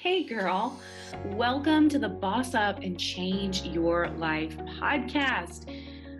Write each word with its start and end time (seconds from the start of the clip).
Hey, 0.00 0.22
girl. 0.22 0.78
Welcome 1.24 1.88
to 1.88 1.98
the 1.98 2.08
Boss 2.08 2.54
Up 2.54 2.84
and 2.84 2.96
Change 2.96 3.64
Your 3.64 4.08
Life 4.10 4.56
podcast. 4.80 5.68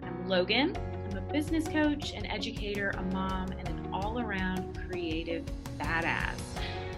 I'm 0.02 0.26
Logan. 0.26 0.76
I'm 1.08 1.16
a 1.16 1.20
business 1.20 1.68
coach, 1.68 2.12
an 2.12 2.26
educator, 2.26 2.90
a 2.90 3.02
mom, 3.14 3.52
and 3.52 3.68
an 3.68 3.88
all 3.92 4.18
around 4.18 4.76
creative 4.90 5.44
badass. 5.78 6.40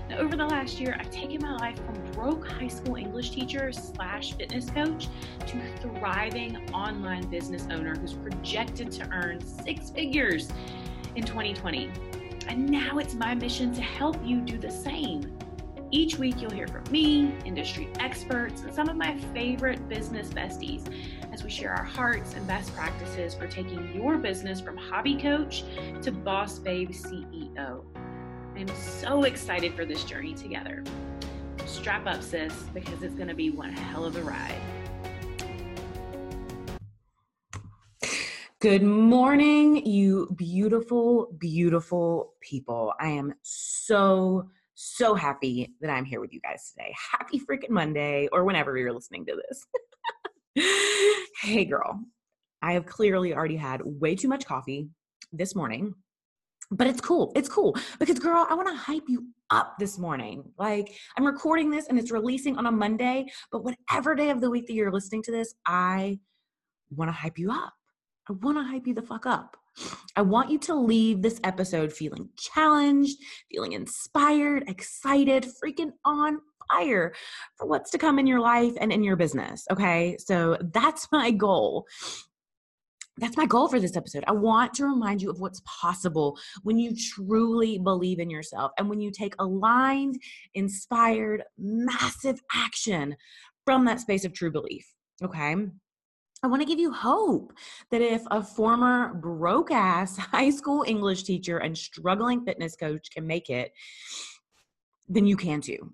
Now, 0.08 0.20
over 0.20 0.36
the 0.36 0.46
last 0.46 0.80
year, 0.80 0.96
I've 0.98 1.10
taken 1.10 1.42
my 1.42 1.54
life 1.56 1.76
from 1.84 2.02
broke 2.12 2.48
high 2.48 2.68
school 2.68 2.96
English 2.96 3.32
teacher 3.32 3.72
slash 3.72 4.32
fitness 4.38 4.70
coach 4.70 5.08
to 5.48 5.60
thriving 5.82 6.72
online 6.72 7.28
business 7.28 7.66
owner 7.70 7.94
who's 7.94 8.14
projected 8.14 8.90
to 8.92 9.08
earn 9.10 9.44
six 9.44 9.90
figures 9.90 10.50
in 11.14 11.24
2020. 11.24 11.90
And 12.48 12.66
now 12.70 12.96
it's 12.96 13.12
my 13.12 13.34
mission 13.34 13.70
to 13.74 13.82
help 13.82 14.16
you 14.24 14.40
do 14.40 14.56
the 14.56 14.70
same. 14.70 15.36
Each 15.92 16.16
week, 16.16 16.40
you'll 16.40 16.52
hear 16.52 16.68
from 16.68 16.84
me, 16.92 17.34
industry 17.44 17.88
experts, 17.98 18.62
and 18.62 18.72
some 18.72 18.88
of 18.88 18.94
my 18.94 19.18
favorite 19.34 19.88
business 19.88 20.28
besties 20.28 20.88
as 21.32 21.42
we 21.42 21.50
share 21.50 21.72
our 21.72 21.82
hearts 21.82 22.34
and 22.34 22.46
best 22.46 22.72
practices 22.76 23.34
for 23.34 23.48
taking 23.48 23.92
your 23.92 24.16
business 24.16 24.60
from 24.60 24.76
hobby 24.76 25.16
coach 25.16 25.64
to 26.02 26.12
boss 26.12 26.60
babe 26.60 26.90
CEO. 26.90 27.82
I'm 28.54 28.68
so 28.76 29.24
excited 29.24 29.74
for 29.74 29.84
this 29.84 30.04
journey 30.04 30.32
together. 30.32 30.84
Strap 31.66 32.06
up, 32.06 32.22
sis, 32.22 32.54
because 32.72 33.02
it's 33.02 33.16
going 33.16 33.28
to 33.28 33.34
be 33.34 33.50
one 33.50 33.72
hell 33.72 34.04
of 34.04 34.14
a 34.14 34.22
ride. 34.22 34.60
Good 38.60 38.84
morning, 38.84 39.84
you 39.86 40.28
beautiful, 40.36 41.34
beautiful 41.36 42.34
people. 42.40 42.92
I 43.00 43.08
am 43.08 43.34
so 43.42 44.50
so 44.82 45.14
happy 45.14 45.74
that 45.82 45.90
I'm 45.90 46.06
here 46.06 46.20
with 46.20 46.32
you 46.32 46.40
guys 46.40 46.72
today. 46.72 46.94
Happy 47.12 47.38
freaking 47.38 47.68
Monday, 47.68 48.28
or 48.32 48.44
whenever 48.44 48.78
you're 48.78 48.94
listening 48.94 49.26
to 49.26 49.36
this. 50.56 50.64
hey, 51.42 51.66
girl, 51.66 52.00
I 52.62 52.72
have 52.72 52.86
clearly 52.86 53.34
already 53.34 53.56
had 53.56 53.82
way 53.84 54.14
too 54.14 54.28
much 54.28 54.46
coffee 54.46 54.88
this 55.34 55.54
morning, 55.54 55.94
but 56.70 56.86
it's 56.86 57.00
cool. 57.00 57.30
It's 57.36 57.48
cool 57.48 57.76
because, 57.98 58.18
girl, 58.18 58.46
I 58.48 58.54
want 58.54 58.68
to 58.68 58.74
hype 58.74 59.04
you 59.06 59.26
up 59.50 59.74
this 59.78 59.98
morning. 59.98 60.44
Like, 60.58 60.96
I'm 61.18 61.26
recording 61.26 61.70
this 61.70 61.88
and 61.88 61.98
it's 61.98 62.10
releasing 62.10 62.56
on 62.56 62.64
a 62.64 62.72
Monday, 62.72 63.26
but 63.52 63.62
whatever 63.62 64.14
day 64.14 64.30
of 64.30 64.40
the 64.40 64.48
week 64.48 64.66
that 64.66 64.72
you're 64.72 64.92
listening 64.92 65.22
to 65.24 65.30
this, 65.30 65.54
I 65.66 66.18
want 66.90 67.10
to 67.10 67.12
hype 67.12 67.38
you 67.38 67.52
up. 67.52 67.74
I 68.30 68.32
want 68.32 68.56
to 68.56 68.64
hype 68.64 68.86
you 68.86 68.94
the 68.94 69.02
fuck 69.02 69.26
up. 69.26 69.58
I 70.16 70.22
want 70.22 70.50
you 70.50 70.58
to 70.60 70.74
leave 70.74 71.22
this 71.22 71.40
episode 71.44 71.92
feeling 71.92 72.28
challenged, 72.36 73.16
feeling 73.50 73.72
inspired, 73.72 74.68
excited, 74.68 75.46
freaking 75.62 75.92
on 76.04 76.40
fire 76.70 77.12
for 77.56 77.66
what's 77.66 77.90
to 77.90 77.98
come 77.98 78.18
in 78.18 78.26
your 78.26 78.40
life 78.40 78.74
and 78.80 78.92
in 78.92 79.02
your 79.02 79.16
business. 79.16 79.64
Okay. 79.70 80.16
So 80.18 80.56
that's 80.72 81.08
my 81.12 81.30
goal. 81.30 81.86
That's 83.18 83.36
my 83.36 83.44
goal 83.44 83.68
for 83.68 83.78
this 83.78 83.96
episode. 83.96 84.24
I 84.26 84.32
want 84.32 84.72
to 84.74 84.86
remind 84.86 85.20
you 85.20 85.30
of 85.30 85.40
what's 85.40 85.60
possible 85.66 86.38
when 86.62 86.78
you 86.78 86.94
truly 86.96 87.78
believe 87.78 88.18
in 88.18 88.30
yourself 88.30 88.72
and 88.78 88.88
when 88.88 89.00
you 89.00 89.10
take 89.10 89.34
aligned, 89.38 90.16
inspired, 90.54 91.42
massive 91.58 92.40
action 92.54 93.16
from 93.66 93.84
that 93.84 94.00
space 94.00 94.24
of 94.24 94.32
true 94.32 94.50
belief. 94.50 94.86
Okay. 95.22 95.54
I 96.42 96.46
want 96.46 96.62
to 96.62 96.66
give 96.66 96.78
you 96.78 96.92
hope 96.92 97.52
that 97.90 98.00
if 98.00 98.22
a 98.30 98.42
former 98.42 99.12
broke 99.14 99.70
ass 99.70 100.16
high 100.16 100.50
school 100.50 100.84
English 100.86 101.24
teacher 101.24 101.58
and 101.58 101.76
struggling 101.76 102.44
fitness 102.44 102.76
coach 102.76 103.10
can 103.10 103.26
make 103.26 103.50
it, 103.50 103.72
then 105.08 105.26
you 105.26 105.36
can 105.36 105.60
too. 105.60 105.92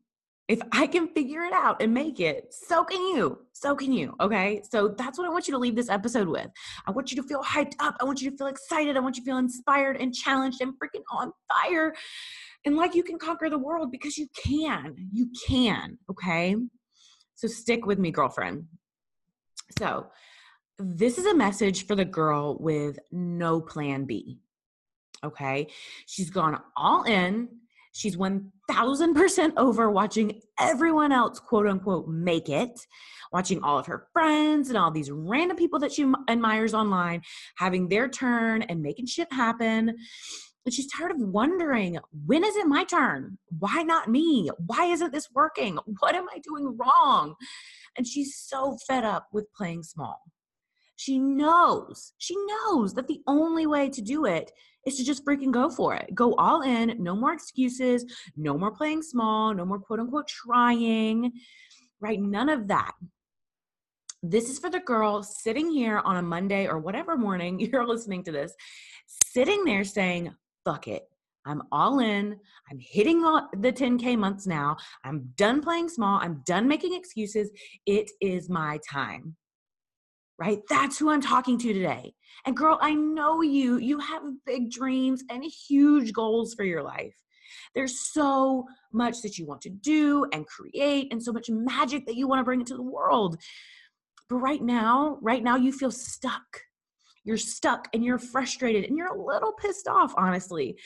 If 0.49 0.61
I 0.71 0.87
can 0.87 1.09
figure 1.09 1.43
it 1.43 1.53
out 1.53 1.83
and 1.83 1.93
make 1.93 2.21
it, 2.21 2.55
so 2.55 2.85
can 2.85 3.01
you. 3.01 3.41
So 3.53 3.75
can 3.75 3.93
you. 3.93 4.15
Okay. 4.21 4.63
So 4.71 4.95
that's 4.97 5.19
what 5.19 5.27
I 5.27 5.31
want 5.31 5.49
you 5.49 5.55
to 5.55 5.59
leave 5.59 5.75
this 5.75 5.89
episode 5.89 6.29
with. 6.29 6.47
I 6.87 6.93
want 6.93 7.11
you 7.11 7.21
to 7.21 7.27
feel 7.27 7.43
hyped 7.43 7.75
up. 7.81 7.97
I 8.01 8.05
want 8.05 8.23
you 8.23 8.31
to 8.31 8.37
feel 8.37 8.47
excited. 8.47 8.97
I 8.97 9.01
want 9.01 9.17
you 9.17 9.23
to 9.23 9.27
feel 9.27 9.39
inspired 9.39 9.97
and 9.97 10.15
challenged 10.15 10.61
and 10.61 10.75
freaking 10.75 11.03
on 11.11 11.33
fire. 11.53 11.93
And 12.65 12.77
like 12.77 12.95
you 12.95 13.03
can 13.03 13.19
conquer 13.19 13.51
the 13.51 13.59
world 13.59 13.91
because 13.91 14.17
you 14.17 14.29
can. 14.41 14.95
You 15.11 15.31
can. 15.49 15.99
Okay. 16.09 16.55
So 17.35 17.49
stick 17.49 17.85
with 17.85 17.99
me, 17.99 18.13
girlfriend. 18.13 18.67
So, 19.79 20.07
this 20.79 21.19
is 21.19 21.27
a 21.27 21.35
message 21.35 21.87
for 21.87 21.95
the 21.95 22.05
girl 22.05 22.57
with 22.59 22.99
no 23.11 23.61
plan 23.61 24.05
B. 24.05 24.41
Okay. 25.25 25.69
She's 26.07 26.31
gone 26.31 26.61
all 26.77 27.05
in. 27.05 27.49
She's 27.93 28.17
1000% 28.17 29.53
over 29.57 29.91
watching 29.91 30.43
everyone 30.61 31.13
else, 31.13 31.41
quote 31.41 31.67
unquote, 31.67 32.07
make 32.09 32.51
it, 32.51 32.79
watching 33.33 33.63
all 33.63 33.79
of 33.79 33.87
her 33.87 34.09
friends 34.13 34.69
and 34.69 34.77
all 34.77 34.91
these 34.91 35.11
random 35.11 35.57
people 35.57 35.79
that 35.79 35.93
she 35.93 36.05
admires 36.29 36.75
online 36.75 37.23
having 37.57 37.89
their 37.89 38.07
turn 38.07 38.61
and 38.63 38.83
making 38.83 39.07
shit 39.07 39.33
happen. 39.33 39.97
And 40.67 40.75
she's 40.75 40.89
tired 40.89 41.13
of 41.13 41.21
wondering, 41.21 41.99
when 42.27 42.45
is 42.45 42.57
it 42.57 42.67
my 42.67 42.85
turn? 42.85 43.39
Why 43.59 43.83
not 43.83 44.11
me? 44.11 44.51
Why 44.67 44.87
isn't 44.87 45.13
this 45.13 45.29
working? 45.33 45.79
What 46.01 46.15
am 46.15 46.27
I 46.35 46.39
doing 46.41 46.77
wrong? 46.77 47.35
And 47.97 48.07
she's 48.07 48.37
so 48.37 48.77
fed 48.87 49.05
up 49.05 49.29
with 49.33 49.47
playing 49.55 49.85
small. 49.85 50.21
She 50.97 51.19
knows, 51.19 52.15
she 52.17 52.35
knows 52.47 52.95
that 52.95 53.07
the 53.07 53.21
only 53.27 53.67
way 53.67 53.91
to 53.91 54.01
do 54.01 54.25
it 54.25 54.51
is 54.87 54.97
to 54.97 55.05
just 55.05 55.25
freaking 55.27 55.51
go 55.51 55.69
for 55.69 55.95
it. 55.95 56.15
Go 56.15 56.35
all 56.37 56.63
in, 56.63 57.03
no 57.03 57.15
more 57.15 57.35
excuses, 57.35 58.05
no 58.37 58.57
more 58.57 58.71
playing 58.71 59.03
small, 59.03 59.53
no 59.53 59.67
more 59.67 59.79
quote 59.79 60.01
unquote 60.01 60.27
trying, 60.27 61.33
right? 62.01 62.21
None 62.21 62.49
of 62.49 62.69
that. 62.69 62.93
This 64.23 64.49
is 64.49 64.59
for 64.59 64.71
the 64.71 64.81
girl 64.81 65.23
sitting 65.23 65.71
here 65.71 65.99
on 65.99 66.17
a 66.17 66.23
Monday 66.23 66.67
or 66.67 66.79
whatever 66.79 67.17
morning 67.17 67.61
you're 67.73 67.87
listening 67.87 68.25
to 68.25 68.33
this, 68.33 68.55
sitting 69.27 69.65
there 69.65 69.85
saying, 69.85 70.35
fuck 70.65 70.89
it. 70.89 71.03
I'm 71.45 71.63
all 71.71 72.01
in. 72.01 72.41
I'm 72.71 72.79
hitting 72.81 73.21
the 73.21 73.73
10K 73.73 74.19
months 74.19 74.49
now. 74.49 74.79
I'm 75.05 75.31
done 75.37 75.63
playing 75.63 75.91
small. 75.91 76.19
I'm 76.21 76.43
done 76.45 76.67
making 76.67 76.95
excuses. 76.95 77.53
It 77.85 78.11
is 78.21 78.49
my 78.49 78.81
time 78.91 79.37
right? 80.39 80.61
That's 80.69 80.99
who 80.99 81.11
I'm 81.11 81.21
talking 81.21 81.59
to 81.59 81.73
today. 81.73 82.15
And 82.45 82.57
girl, 82.57 82.79
I 82.81 82.95
know 82.95 83.43
you. 83.43 83.79
You 83.79 83.99
have 83.99 84.23
big 84.45 84.71
dreams 84.71 85.23
and 85.31 85.45
huge 85.45 86.13
goals 86.13 86.55
for 86.55 86.65
your 86.65 86.83
life. 86.83 87.15
There's 87.75 88.01
so 88.01 88.65
much 88.93 89.23
that 89.23 89.39
you 89.39 89.47
want 89.47 89.61
to 89.63 89.71
do 89.71 90.27
and 90.33 90.47
create, 90.47 91.13
and 91.13 91.23
so 91.23 91.33
much 91.33 91.49
magic 91.49 92.07
that 92.07 92.17
you 92.17 92.29
want 92.29 92.41
to 92.41 92.45
bring 92.45 92.61
into 92.61 92.77
the 92.77 92.83
world. 92.83 93.37
But 94.29 94.37
right 94.37 94.63
now, 94.63 95.19
right 95.23 95.43
now, 95.43 95.57
you 95.57 95.73
feel 95.73 95.91
stuck. 95.91 96.63
You're 97.25 97.37
stuck 97.37 97.89
and 97.93 98.05
you're 98.05 98.19
frustrated 98.19 98.85
and 98.85 98.97
you're 98.97 99.15
a 99.15 99.21
little 99.21 99.53
pissed 99.53 99.89
off, 99.89 100.15
honestly, 100.17 100.77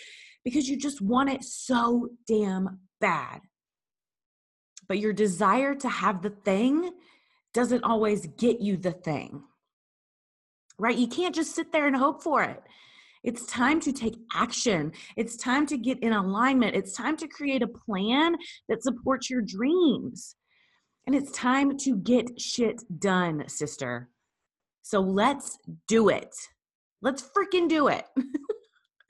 because 0.45 0.69
you 0.69 0.77
just 0.77 1.01
want 1.01 1.31
it 1.31 1.45
so 1.45 2.09
damn 2.27 2.81
bad. 3.01 3.41
But 4.89 4.99
your 4.99 5.13
desire 5.13 5.75
to 5.77 5.89
have 5.89 6.23
the 6.23 6.31
thing 6.31 6.93
doesn't 7.53 7.85
always 7.85 8.27
get 8.39 8.61
you 8.61 8.77
the 8.77 8.93
thing, 8.93 9.43
right? 10.79 10.97
You 10.97 11.09
can't 11.09 11.35
just 11.35 11.55
sit 11.55 11.73
there 11.73 11.87
and 11.87 11.97
hope 11.97 12.23
for 12.23 12.43
it. 12.43 12.63
It's 13.23 13.45
time 13.47 13.81
to 13.81 13.93
take 13.93 14.17
action. 14.35 14.93
It's 15.17 15.37
time 15.37 15.67
to 15.67 15.77
get 15.77 16.03
in 16.03 16.13
alignment. 16.13 16.75
It's 16.75 16.95
time 16.95 17.17
to 17.19 17.29
create 17.29 17.63
a 17.63 17.69
plan 17.69 18.37
that 18.69 18.83
supports 18.83 19.29
your 19.29 19.43
dreams. 19.43 20.37
And 21.07 21.15
it's 21.15 21.31
time 21.33 21.77
to 21.79 21.97
get 21.97 22.41
shit 22.41 22.83
done, 22.99 23.45
sister. 23.49 24.09
So 24.83 25.01
let's 25.01 25.59
do 25.87 26.09
it. 26.09 26.35
Let's 27.03 27.23
freaking 27.23 27.69
do 27.69 27.89
it. 27.89 28.05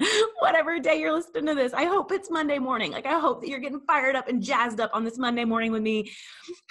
whatever 0.40 0.78
day 0.78 0.98
you're 0.98 1.12
listening 1.12 1.46
to 1.46 1.54
this. 1.54 1.72
I 1.72 1.84
hope 1.84 2.12
it's 2.12 2.30
Monday 2.30 2.58
morning. 2.58 2.92
Like, 2.92 3.06
I 3.06 3.18
hope 3.18 3.40
that 3.40 3.48
you're 3.48 3.58
getting 3.58 3.80
fired 3.86 4.16
up 4.16 4.28
and 4.28 4.42
jazzed 4.42 4.80
up 4.80 4.90
on 4.94 5.04
this 5.04 5.18
Monday 5.18 5.44
morning 5.44 5.72
with 5.72 5.82
me. 5.82 6.10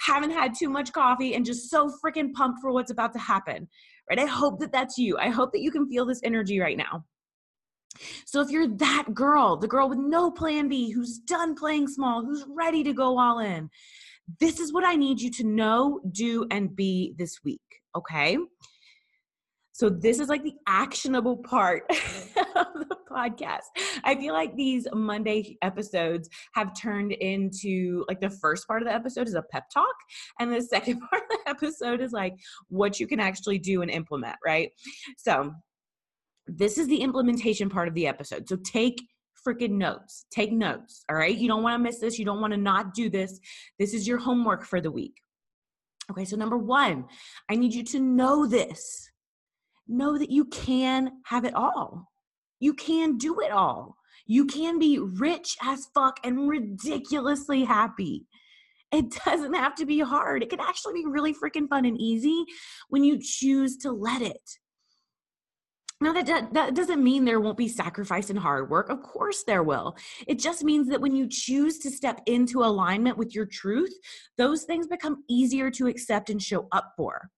Haven't 0.00 0.30
had 0.30 0.54
too 0.54 0.68
much 0.68 0.92
coffee 0.92 1.34
and 1.34 1.44
just 1.44 1.70
so 1.70 1.92
freaking 2.04 2.32
pumped 2.32 2.60
for 2.60 2.72
what's 2.72 2.90
about 2.90 3.12
to 3.12 3.18
happen. 3.18 3.68
Right? 4.08 4.18
I 4.18 4.26
hope 4.26 4.58
that 4.60 4.72
that's 4.72 4.98
you. 4.98 5.16
I 5.18 5.28
hope 5.28 5.52
that 5.52 5.60
you 5.60 5.70
can 5.70 5.88
feel 5.88 6.04
this 6.04 6.20
energy 6.24 6.58
right 6.58 6.76
now. 6.76 7.04
So, 8.24 8.40
if 8.40 8.50
you're 8.50 8.68
that 8.68 9.14
girl, 9.14 9.56
the 9.56 9.68
girl 9.68 9.88
with 9.88 9.98
no 9.98 10.30
plan 10.30 10.68
B, 10.68 10.90
who's 10.90 11.18
done 11.18 11.54
playing 11.54 11.88
small, 11.88 12.24
who's 12.24 12.44
ready 12.48 12.82
to 12.84 12.92
go 12.92 13.18
all 13.18 13.40
in, 13.40 13.68
this 14.38 14.60
is 14.60 14.72
what 14.72 14.84
I 14.84 14.94
need 14.94 15.20
you 15.20 15.30
to 15.32 15.44
know, 15.44 16.00
do, 16.12 16.46
and 16.50 16.74
be 16.74 17.14
this 17.18 17.40
week. 17.44 17.60
Okay. 17.96 18.38
So 19.80 19.88
this 19.88 20.20
is 20.20 20.28
like 20.28 20.42
the 20.42 20.56
actionable 20.66 21.38
part 21.38 21.84
of 21.90 22.66
the 22.74 22.96
podcast. 23.10 23.62
I 24.04 24.14
feel 24.14 24.34
like 24.34 24.54
these 24.54 24.86
Monday 24.92 25.56
episodes 25.62 26.28
have 26.52 26.78
turned 26.78 27.12
into 27.12 28.04
like 28.06 28.20
the 28.20 28.28
first 28.28 28.68
part 28.68 28.82
of 28.82 28.88
the 28.88 28.94
episode 28.94 29.26
is 29.26 29.32
a 29.32 29.42
pep 29.50 29.70
talk 29.72 29.94
and 30.38 30.52
the 30.52 30.60
second 30.74 31.00
part 31.00 31.22
of 31.22 31.28
the 31.30 31.48
episode 31.48 32.02
is 32.02 32.12
like 32.12 32.34
what 32.68 33.00
you 33.00 33.06
can 33.06 33.20
actually 33.20 33.58
do 33.58 33.80
and 33.80 33.90
implement, 33.90 34.36
right? 34.44 34.68
So 35.16 35.50
this 36.46 36.76
is 36.76 36.86
the 36.86 37.00
implementation 37.00 37.70
part 37.70 37.88
of 37.88 37.94
the 37.94 38.06
episode. 38.06 38.50
So 38.50 38.56
take 38.56 39.00
freaking 39.48 39.78
notes. 39.78 40.26
Take 40.30 40.52
notes, 40.52 41.06
all 41.08 41.16
right? 41.16 41.34
You 41.34 41.48
don't 41.48 41.62
want 41.62 41.76
to 41.76 41.82
miss 41.82 42.00
this. 42.00 42.18
You 42.18 42.26
don't 42.26 42.42
want 42.42 42.52
to 42.52 42.60
not 42.60 42.92
do 42.92 43.08
this. 43.08 43.40
This 43.78 43.94
is 43.94 44.06
your 44.06 44.18
homework 44.18 44.62
for 44.62 44.82
the 44.82 44.90
week. 44.90 45.14
Okay, 46.10 46.26
so 46.26 46.36
number 46.36 46.58
one, 46.58 47.06
I 47.48 47.54
need 47.54 47.72
you 47.72 47.84
to 47.84 47.98
know 47.98 48.44
this. 48.44 49.10
Know 49.90 50.16
that 50.16 50.30
you 50.30 50.44
can 50.44 51.10
have 51.24 51.44
it 51.44 51.52
all. 51.52 52.08
You 52.60 52.74
can 52.74 53.18
do 53.18 53.40
it 53.40 53.50
all. 53.50 53.96
You 54.24 54.46
can 54.46 54.78
be 54.78 55.00
rich 55.00 55.56
as 55.60 55.88
fuck 55.92 56.20
and 56.22 56.48
ridiculously 56.48 57.64
happy. 57.64 58.28
It 58.92 59.10
doesn't 59.24 59.54
have 59.54 59.74
to 59.74 59.86
be 59.86 59.98
hard. 59.98 60.44
It 60.44 60.50
can 60.50 60.60
actually 60.60 60.94
be 60.94 61.06
really 61.06 61.34
freaking 61.34 61.68
fun 61.68 61.86
and 61.86 62.00
easy 62.00 62.44
when 62.88 63.02
you 63.02 63.18
choose 63.20 63.78
to 63.78 63.90
let 63.90 64.22
it. 64.22 64.58
Now, 66.00 66.12
that, 66.12 66.54
that 66.54 66.74
doesn't 66.74 67.02
mean 67.02 67.24
there 67.24 67.40
won't 67.40 67.58
be 67.58 67.66
sacrifice 67.66 68.30
and 68.30 68.38
hard 68.38 68.70
work. 68.70 68.90
Of 68.90 69.02
course, 69.02 69.42
there 69.42 69.64
will. 69.64 69.96
It 70.28 70.38
just 70.38 70.62
means 70.62 70.88
that 70.88 71.00
when 71.00 71.16
you 71.16 71.26
choose 71.28 71.80
to 71.80 71.90
step 71.90 72.20
into 72.26 72.62
alignment 72.62 73.18
with 73.18 73.34
your 73.34 73.46
truth, 73.46 73.92
those 74.38 74.62
things 74.62 74.86
become 74.86 75.24
easier 75.28 75.72
to 75.72 75.88
accept 75.88 76.30
and 76.30 76.40
show 76.40 76.68
up 76.70 76.92
for. 76.96 77.28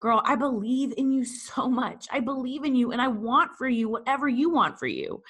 Girl, 0.00 0.20
I 0.24 0.36
believe 0.36 0.92
in 0.96 1.12
you 1.12 1.24
so 1.24 1.68
much. 1.68 2.06
I 2.10 2.20
believe 2.20 2.64
in 2.64 2.74
you 2.74 2.92
and 2.92 3.00
I 3.00 3.08
want 3.08 3.52
for 3.56 3.68
you 3.68 3.88
whatever 3.88 4.28
you 4.28 4.50
want 4.50 4.78
for 4.78 4.86
you. 4.86 5.22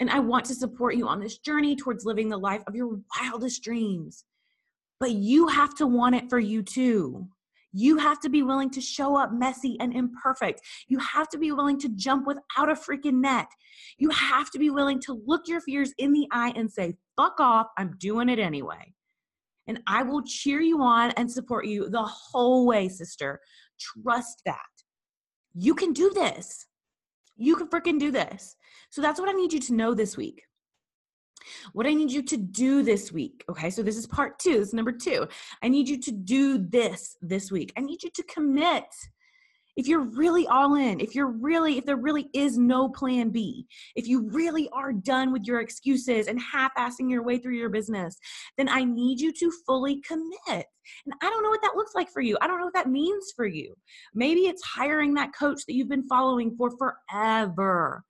And 0.00 0.10
I 0.10 0.18
want 0.18 0.46
to 0.46 0.54
support 0.54 0.96
you 0.96 1.06
on 1.06 1.20
this 1.20 1.38
journey 1.38 1.76
towards 1.76 2.04
living 2.04 2.28
the 2.28 2.38
life 2.38 2.62
of 2.66 2.74
your 2.74 2.98
wildest 3.20 3.62
dreams. 3.62 4.24
But 4.98 5.12
you 5.12 5.48
have 5.48 5.74
to 5.76 5.86
want 5.86 6.14
it 6.14 6.28
for 6.28 6.38
you 6.38 6.62
too. 6.62 7.28
You 7.72 7.96
have 7.98 8.20
to 8.20 8.28
be 8.28 8.42
willing 8.42 8.70
to 8.70 8.80
show 8.80 9.16
up 9.16 9.32
messy 9.32 9.76
and 9.80 9.94
imperfect. 9.94 10.60
You 10.88 10.98
have 10.98 11.28
to 11.30 11.38
be 11.38 11.52
willing 11.52 11.78
to 11.80 11.88
jump 11.90 12.26
without 12.26 12.68
a 12.68 12.74
freaking 12.74 13.20
net. 13.20 13.46
You 13.98 14.10
have 14.10 14.50
to 14.50 14.58
be 14.58 14.70
willing 14.70 15.00
to 15.02 15.22
look 15.26 15.48
your 15.48 15.60
fears 15.60 15.92
in 15.98 16.12
the 16.12 16.28
eye 16.30 16.52
and 16.54 16.70
say, 16.70 16.96
fuck 17.16 17.40
off, 17.40 17.68
I'm 17.78 17.96
doing 17.98 18.28
it 18.28 18.38
anyway. 18.38 18.94
And 19.66 19.80
I 19.86 20.02
will 20.02 20.22
cheer 20.22 20.60
you 20.60 20.82
on 20.82 21.12
and 21.12 21.30
support 21.30 21.66
you 21.66 21.88
the 21.88 22.02
whole 22.02 22.66
way, 22.66 22.88
sister. 22.88 23.40
Trust 24.02 24.42
that. 24.46 24.58
You 25.54 25.74
can 25.74 25.92
do 25.92 26.10
this. 26.10 26.66
You 27.36 27.56
can 27.56 27.68
freaking 27.68 27.98
do 27.98 28.10
this. 28.10 28.56
So 28.90 29.02
that's 29.02 29.20
what 29.20 29.28
I 29.28 29.32
need 29.32 29.52
you 29.52 29.60
to 29.60 29.74
know 29.74 29.94
this 29.94 30.16
week. 30.16 30.42
What 31.72 31.86
I 31.86 31.94
need 31.94 32.12
you 32.12 32.22
to 32.22 32.36
do 32.36 32.82
this 32.82 33.10
week. 33.10 33.44
Okay, 33.48 33.70
so 33.70 33.82
this 33.82 33.96
is 33.96 34.06
part 34.06 34.38
two. 34.38 34.58
This 34.58 34.68
is 34.68 34.74
number 34.74 34.92
two. 34.92 35.26
I 35.62 35.68
need 35.68 35.88
you 35.88 35.98
to 36.00 36.12
do 36.12 36.58
this 36.58 37.16
this 37.20 37.50
week. 37.50 37.72
I 37.76 37.80
need 37.80 38.02
you 38.02 38.10
to 38.14 38.22
commit. 38.24 38.84
If 39.76 39.88
you're 39.88 40.00
really 40.00 40.46
all 40.46 40.74
in, 40.74 41.00
if 41.00 41.14
you're 41.14 41.30
really, 41.30 41.78
if 41.78 41.86
there 41.86 41.96
really 41.96 42.28
is 42.34 42.58
no 42.58 42.88
plan 42.88 43.30
B, 43.30 43.66
if 43.96 44.06
you 44.06 44.28
really 44.30 44.68
are 44.70 44.92
done 44.92 45.32
with 45.32 45.44
your 45.44 45.60
excuses 45.60 46.26
and 46.26 46.40
half 46.40 46.74
assing 46.76 47.10
your 47.10 47.22
way 47.22 47.38
through 47.38 47.56
your 47.56 47.70
business, 47.70 48.18
then 48.58 48.68
I 48.68 48.84
need 48.84 49.20
you 49.20 49.32
to 49.32 49.52
fully 49.66 50.00
commit. 50.02 50.66
And 51.06 51.14
I 51.22 51.30
don't 51.30 51.42
know 51.42 51.50
what 51.50 51.62
that 51.62 51.76
looks 51.76 51.94
like 51.94 52.10
for 52.10 52.20
you. 52.20 52.36
I 52.40 52.46
don't 52.46 52.58
know 52.58 52.64
what 52.64 52.74
that 52.74 52.90
means 52.90 53.32
for 53.34 53.46
you. 53.46 53.74
Maybe 54.14 54.42
it's 54.42 54.62
hiring 54.62 55.14
that 55.14 55.34
coach 55.34 55.64
that 55.66 55.74
you've 55.74 55.88
been 55.88 56.08
following 56.08 56.54
for 56.56 56.70
forever. 56.76 58.04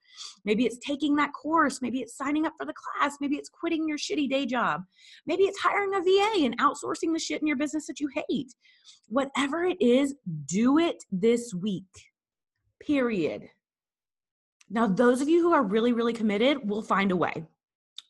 Maybe 0.45 0.65
it's 0.65 0.79
taking 0.79 1.17
that 1.17 1.33
course. 1.33 1.81
Maybe 1.83 2.01
it's 2.01 2.17
signing 2.17 2.47
up 2.47 2.55
for 2.59 2.67
the 2.67 2.75
class. 2.75 3.17
Maybe 3.21 3.37
it's 3.37 3.49
quitting 3.49 3.87
your 3.89 3.99
shitty 3.99 4.29
day 4.29 4.47
job. 4.47 4.83
Maybe 5.27 5.45
it's 5.45 5.61
hiring 5.61 5.95
a 5.95 6.01
VA 6.01 6.45
and 6.45 6.59
outsourcing 6.59 7.13
the 7.13 7.19
shit 7.19 7.41
in 7.41 7.47
your 7.47 7.57
business 7.57 7.87
that 7.87 8.01
you 8.01 8.09
hate. 8.29 8.55
Whatever 9.09 9.65
it 9.65 9.81
is, 9.81 10.15
do 10.47 10.79
it 10.79 11.05
this 11.11 11.55
week. 11.55 11.85
Period. 12.81 13.49
Now, 14.71 14.87
those 14.87 15.21
of 15.21 15.29
you 15.29 15.43
who 15.43 15.53
are 15.53 15.63
really, 15.63 15.93
really 15.93 16.15
committed 16.15 16.69
will 16.69 16.83
find 16.83 17.13
a 17.13 17.17
way. 17.17 17.45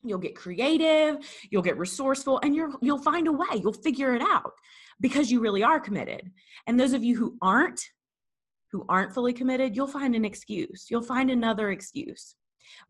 You'll 0.04 0.18
get 0.18 0.36
creative, 0.36 1.16
you'll 1.50 1.62
get 1.62 1.78
resourceful, 1.78 2.40
and 2.42 2.54
you're, 2.54 2.72
you'll 2.80 3.02
find 3.02 3.28
a 3.28 3.32
way. 3.32 3.60
You'll 3.60 3.72
figure 3.72 4.14
it 4.14 4.22
out 4.22 4.52
because 5.00 5.30
you 5.30 5.40
really 5.40 5.62
are 5.62 5.80
committed. 5.80 6.30
And 6.66 6.78
those 6.78 6.92
of 6.92 7.04
you 7.04 7.16
who 7.16 7.36
aren't, 7.42 7.80
who 8.72 8.84
aren't 8.88 9.12
fully 9.12 9.32
committed, 9.32 9.76
you'll 9.76 9.86
find 9.86 10.14
an 10.14 10.24
excuse. 10.24 10.86
You'll 10.90 11.02
find 11.02 11.30
another 11.30 11.70
excuse. 11.70 12.34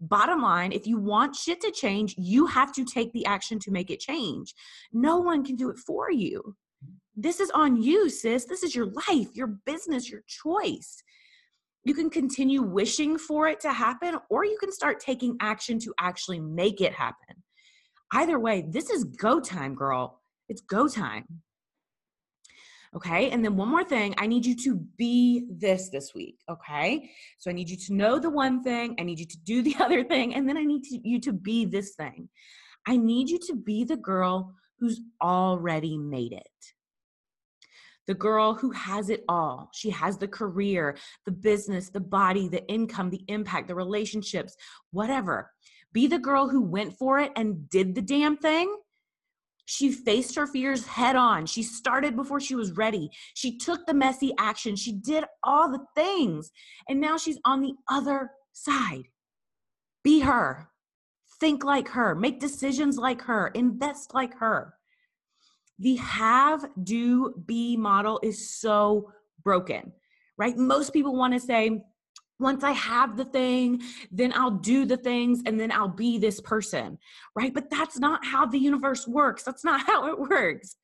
Bottom 0.00 0.40
line, 0.40 0.72
if 0.72 0.86
you 0.86 0.98
want 0.98 1.34
shit 1.34 1.60
to 1.60 1.72
change, 1.72 2.14
you 2.16 2.46
have 2.46 2.72
to 2.72 2.84
take 2.84 3.12
the 3.12 3.26
action 3.26 3.58
to 3.60 3.72
make 3.72 3.90
it 3.90 4.00
change. 4.00 4.54
No 4.92 5.18
one 5.18 5.44
can 5.44 5.56
do 5.56 5.70
it 5.70 5.78
for 5.78 6.10
you. 6.10 6.56
This 7.16 7.40
is 7.40 7.50
on 7.50 7.82
you, 7.82 8.08
sis. 8.08 8.44
This 8.44 8.62
is 8.62 8.74
your 8.74 8.86
life, 8.86 9.28
your 9.34 9.58
business, 9.66 10.10
your 10.10 10.22
choice. 10.26 11.02
You 11.84 11.94
can 11.94 12.10
continue 12.10 12.62
wishing 12.62 13.18
for 13.18 13.48
it 13.48 13.58
to 13.60 13.72
happen, 13.72 14.16
or 14.30 14.44
you 14.44 14.56
can 14.58 14.72
start 14.72 15.00
taking 15.00 15.36
action 15.40 15.80
to 15.80 15.92
actually 15.98 16.38
make 16.38 16.80
it 16.80 16.92
happen. 16.92 17.42
Either 18.12 18.38
way, 18.38 18.64
this 18.68 18.88
is 18.88 19.04
go 19.04 19.40
time, 19.40 19.74
girl. 19.74 20.20
It's 20.48 20.60
go 20.60 20.86
time. 20.86 21.24
Okay. 22.94 23.30
And 23.30 23.44
then 23.44 23.56
one 23.56 23.68
more 23.68 23.84
thing 23.84 24.14
I 24.18 24.26
need 24.26 24.44
you 24.44 24.54
to 24.64 24.76
be 24.96 25.46
this 25.50 25.88
this 25.88 26.14
week. 26.14 26.38
Okay. 26.48 27.10
So 27.38 27.50
I 27.50 27.54
need 27.54 27.70
you 27.70 27.76
to 27.76 27.94
know 27.94 28.18
the 28.18 28.30
one 28.30 28.62
thing, 28.62 28.94
I 28.98 29.02
need 29.02 29.18
you 29.18 29.26
to 29.26 29.38
do 29.38 29.62
the 29.62 29.76
other 29.80 30.04
thing, 30.04 30.34
and 30.34 30.48
then 30.48 30.56
I 30.56 30.64
need 30.64 30.84
to, 30.84 31.08
you 31.08 31.20
to 31.20 31.32
be 31.32 31.64
this 31.64 31.94
thing. 31.94 32.28
I 32.86 32.96
need 32.96 33.30
you 33.30 33.38
to 33.46 33.54
be 33.54 33.84
the 33.84 33.96
girl 33.96 34.54
who's 34.78 35.00
already 35.22 35.96
made 35.96 36.32
it. 36.32 36.42
The 38.08 38.14
girl 38.14 38.54
who 38.54 38.72
has 38.72 39.10
it 39.10 39.22
all. 39.28 39.70
She 39.72 39.90
has 39.90 40.18
the 40.18 40.26
career, 40.26 40.96
the 41.24 41.30
business, 41.30 41.88
the 41.88 42.00
body, 42.00 42.48
the 42.48 42.66
income, 42.66 43.08
the 43.08 43.24
impact, 43.28 43.68
the 43.68 43.76
relationships, 43.76 44.56
whatever. 44.90 45.52
Be 45.92 46.08
the 46.08 46.18
girl 46.18 46.48
who 46.48 46.62
went 46.62 46.98
for 46.98 47.20
it 47.20 47.30
and 47.36 47.68
did 47.70 47.94
the 47.94 48.02
damn 48.02 48.36
thing 48.36 48.74
she 49.64 49.92
faced 49.92 50.34
her 50.34 50.46
fears 50.46 50.86
head 50.86 51.16
on. 51.16 51.46
She 51.46 51.62
started 51.62 52.16
before 52.16 52.40
she 52.40 52.54
was 52.54 52.72
ready. 52.72 53.10
She 53.34 53.58
took 53.58 53.86
the 53.86 53.94
messy 53.94 54.32
action. 54.38 54.76
She 54.76 54.92
did 54.92 55.24
all 55.44 55.70
the 55.70 55.84
things. 55.94 56.50
And 56.88 57.00
now 57.00 57.16
she's 57.16 57.38
on 57.44 57.60
the 57.60 57.74
other 57.88 58.30
side. 58.52 59.04
Be 60.02 60.20
her. 60.20 60.68
Think 61.40 61.64
like 61.64 61.88
her. 61.88 62.14
Make 62.14 62.40
decisions 62.40 62.98
like 62.98 63.22
her. 63.22 63.48
Invest 63.48 64.14
like 64.14 64.36
her. 64.38 64.74
The 65.78 65.96
have, 65.96 66.66
do, 66.82 67.34
be 67.46 67.76
model 67.76 68.20
is 68.22 68.54
so 68.54 69.12
broken, 69.42 69.92
right? 70.38 70.56
Most 70.56 70.92
people 70.92 71.16
want 71.16 71.34
to 71.34 71.40
say, 71.40 71.82
once 72.42 72.64
I 72.64 72.72
have 72.72 73.16
the 73.16 73.24
thing, 73.24 73.82
then 74.10 74.32
I'll 74.34 74.50
do 74.50 74.84
the 74.84 74.96
things 74.96 75.42
and 75.46 75.58
then 75.58 75.72
I'll 75.72 75.88
be 75.88 76.18
this 76.18 76.40
person, 76.40 76.98
right? 77.36 77.54
But 77.54 77.70
that's 77.70 77.98
not 77.98 78.24
how 78.24 78.46
the 78.46 78.58
universe 78.58 79.06
works. 79.06 79.42
That's 79.42 79.64
not 79.64 79.80
how 79.86 80.08
it 80.08 80.18
works. 80.18 80.76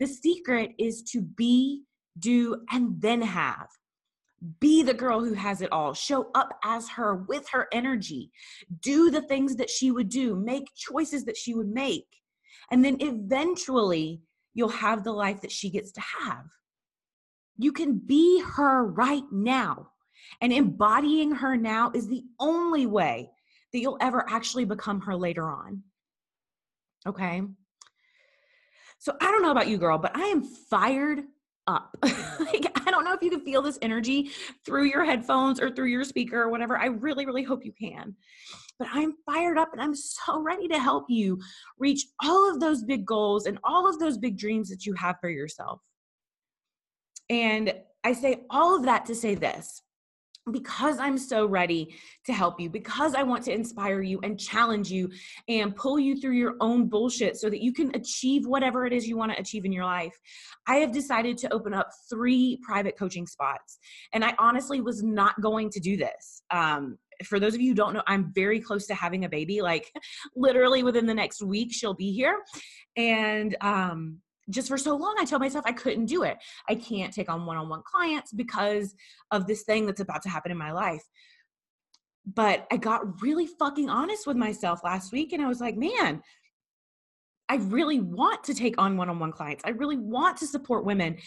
The 0.00 0.06
secret 0.06 0.72
is 0.78 1.02
to 1.12 1.22
be, 1.22 1.82
do, 2.18 2.56
and 2.70 3.00
then 3.00 3.22
have. 3.22 3.68
Be 4.60 4.82
the 4.82 4.92
girl 4.92 5.24
who 5.24 5.32
has 5.32 5.62
it 5.62 5.72
all. 5.72 5.94
Show 5.94 6.30
up 6.34 6.58
as 6.64 6.90
her 6.90 7.14
with 7.14 7.48
her 7.52 7.66
energy. 7.72 8.30
Do 8.80 9.10
the 9.10 9.22
things 9.22 9.56
that 9.56 9.70
she 9.70 9.90
would 9.90 10.10
do. 10.10 10.36
Make 10.36 10.74
choices 10.74 11.24
that 11.24 11.36
she 11.36 11.54
would 11.54 11.68
make. 11.68 12.06
And 12.70 12.84
then 12.84 12.98
eventually, 13.00 14.20
you'll 14.52 14.68
have 14.68 15.02
the 15.02 15.12
life 15.12 15.40
that 15.40 15.52
she 15.52 15.70
gets 15.70 15.92
to 15.92 16.00
have. 16.00 16.44
You 17.56 17.72
can 17.72 17.98
be 17.98 18.42
her 18.42 18.84
right 18.84 19.24
now. 19.30 19.88
And 20.40 20.52
embodying 20.52 21.32
her 21.32 21.56
now 21.56 21.90
is 21.94 22.08
the 22.08 22.24
only 22.38 22.86
way 22.86 23.30
that 23.72 23.80
you'll 23.80 23.98
ever 24.00 24.24
actually 24.28 24.64
become 24.64 25.00
her 25.02 25.16
later 25.16 25.50
on. 25.50 25.82
Okay. 27.06 27.42
So 28.98 29.16
I 29.20 29.30
don't 29.30 29.42
know 29.42 29.50
about 29.50 29.68
you, 29.68 29.76
girl, 29.76 29.98
but 29.98 30.16
I 30.16 30.22
am 30.26 30.42
fired 30.42 31.20
up. 31.66 31.96
like, 32.02 32.72
I 32.86 32.90
don't 32.90 33.04
know 33.04 33.12
if 33.12 33.22
you 33.22 33.30
can 33.30 33.44
feel 33.44 33.62
this 33.62 33.78
energy 33.82 34.30
through 34.64 34.84
your 34.84 35.04
headphones 35.04 35.60
or 35.60 35.70
through 35.70 35.86
your 35.86 36.04
speaker 36.04 36.42
or 36.42 36.50
whatever. 36.50 36.78
I 36.78 36.86
really, 36.86 37.26
really 37.26 37.42
hope 37.42 37.64
you 37.64 37.72
can. 37.72 38.14
But 38.78 38.88
I'm 38.92 39.14
fired 39.26 39.58
up 39.58 39.72
and 39.72 39.80
I'm 39.80 39.94
so 39.94 40.40
ready 40.40 40.68
to 40.68 40.78
help 40.78 41.06
you 41.08 41.40
reach 41.78 42.06
all 42.22 42.50
of 42.50 42.60
those 42.60 42.82
big 42.82 43.06
goals 43.06 43.46
and 43.46 43.58
all 43.64 43.88
of 43.88 43.98
those 43.98 44.18
big 44.18 44.38
dreams 44.38 44.68
that 44.70 44.84
you 44.86 44.94
have 44.94 45.16
for 45.20 45.28
yourself. 45.28 45.80
And 47.30 47.74
I 48.02 48.12
say 48.12 48.44
all 48.50 48.76
of 48.76 48.84
that 48.84 49.06
to 49.06 49.14
say 49.14 49.34
this 49.34 49.82
because 50.52 50.98
I'm 50.98 51.16
so 51.16 51.46
ready 51.46 51.96
to 52.26 52.32
help 52.32 52.60
you, 52.60 52.68
because 52.68 53.14
I 53.14 53.22
want 53.22 53.44
to 53.44 53.52
inspire 53.52 54.02
you 54.02 54.20
and 54.22 54.38
challenge 54.38 54.90
you 54.90 55.10
and 55.48 55.74
pull 55.74 55.98
you 55.98 56.20
through 56.20 56.34
your 56.34 56.56
own 56.60 56.88
bullshit 56.88 57.36
so 57.36 57.48
that 57.48 57.62
you 57.62 57.72
can 57.72 57.90
achieve 57.94 58.46
whatever 58.46 58.86
it 58.86 58.92
is 58.92 59.06
you 59.06 59.16
want 59.16 59.32
to 59.32 59.40
achieve 59.40 59.64
in 59.64 59.72
your 59.72 59.84
life, 59.84 60.14
I 60.66 60.76
have 60.76 60.92
decided 60.92 61.38
to 61.38 61.52
open 61.52 61.72
up 61.72 61.88
three 62.10 62.58
private 62.62 62.98
coaching 62.98 63.26
spots. 63.26 63.78
And 64.12 64.24
I 64.24 64.34
honestly 64.38 64.80
was 64.80 65.02
not 65.02 65.40
going 65.40 65.70
to 65.70 65.80
do 65.80 65.96
this. 65.96 66.42
Um, 66.50 66.98
for 67.24 67.38
those 67.38 67.54
of 67.54 67.60
you 67.60 67.70
who 67.70 67.74
don't 67.74 67.94
know, 67.94 68.02
I'm 68.06 68.32
very 68.34 68.60
close 68.60 68.86
to 68.88 68.94
having 68.94 69.24
a 69.24 69.28
baby. 69.28 69.62
Like 69.62 69.92
literally 70.36 70.82
within 70.82 71.06
the 71.06 71.14
next 71.14 71.42
week, 71.42 71.72
she'll 71.72 71.94
be 71.94 72.12
here. 72.12 72.40
And 72.96 73.56
um, 73.60 74.20
just 74.50 74.68
for 74.68 74.78
so 74.78 74.96
long, 74.96 75.16
I 75.18 75.24
told 75.24 75.40
myself 75.40 75.64
I 75.66 75.72
couldn't 75.72 76.06
do 76.06 76.22
it. 76.22 76.36
I 76.68 76.74
can't 76.74 77.12
take 77.12 77.30
on 77.30 77.46
one 77.46 77.56
on 77.56 77.68
one 77.68 77.82
clients 77.84 78.32
because 78.32 78.94
of 79.30 79.46
this 79.46 79.62
thing 79.62 79.86
that's 79.86 80.00
about 80.00 80.22
to 80.22 80.28
happen 80.28 80.52
in 80.52 80.58
my 80.58 80.72
life. 80.72 81.02
but 82.26 82.66
I 82.72 82.76
got 82.78 83.20
really 83.22 83.46
fucking 83.46 83.90
honest 83.90 84.26
with 84.26 84.36
myself 84.36 84.80
last 84.82 85.12
week 85.12 85.32
and 85.32 85.42
I 85.42 85.48
was 85.48 85.60
like, 85.60 85.76
man, 85.76 86.22
I 87.48 87.56
really 87.56 88.00
want 88.00 88.42
to 88.44 88.54
take 88.54 88.76
on 88.78 88.96
one 88.96 89.10
on 89.10 89.18
one 89.18 89.32
clients. 89.32 89.62
I 89.66 89.70
really 89.70 89.98
want 89.98 90.38
to 90.38 90.46
support 90.46 90.86
women 90.86 91.18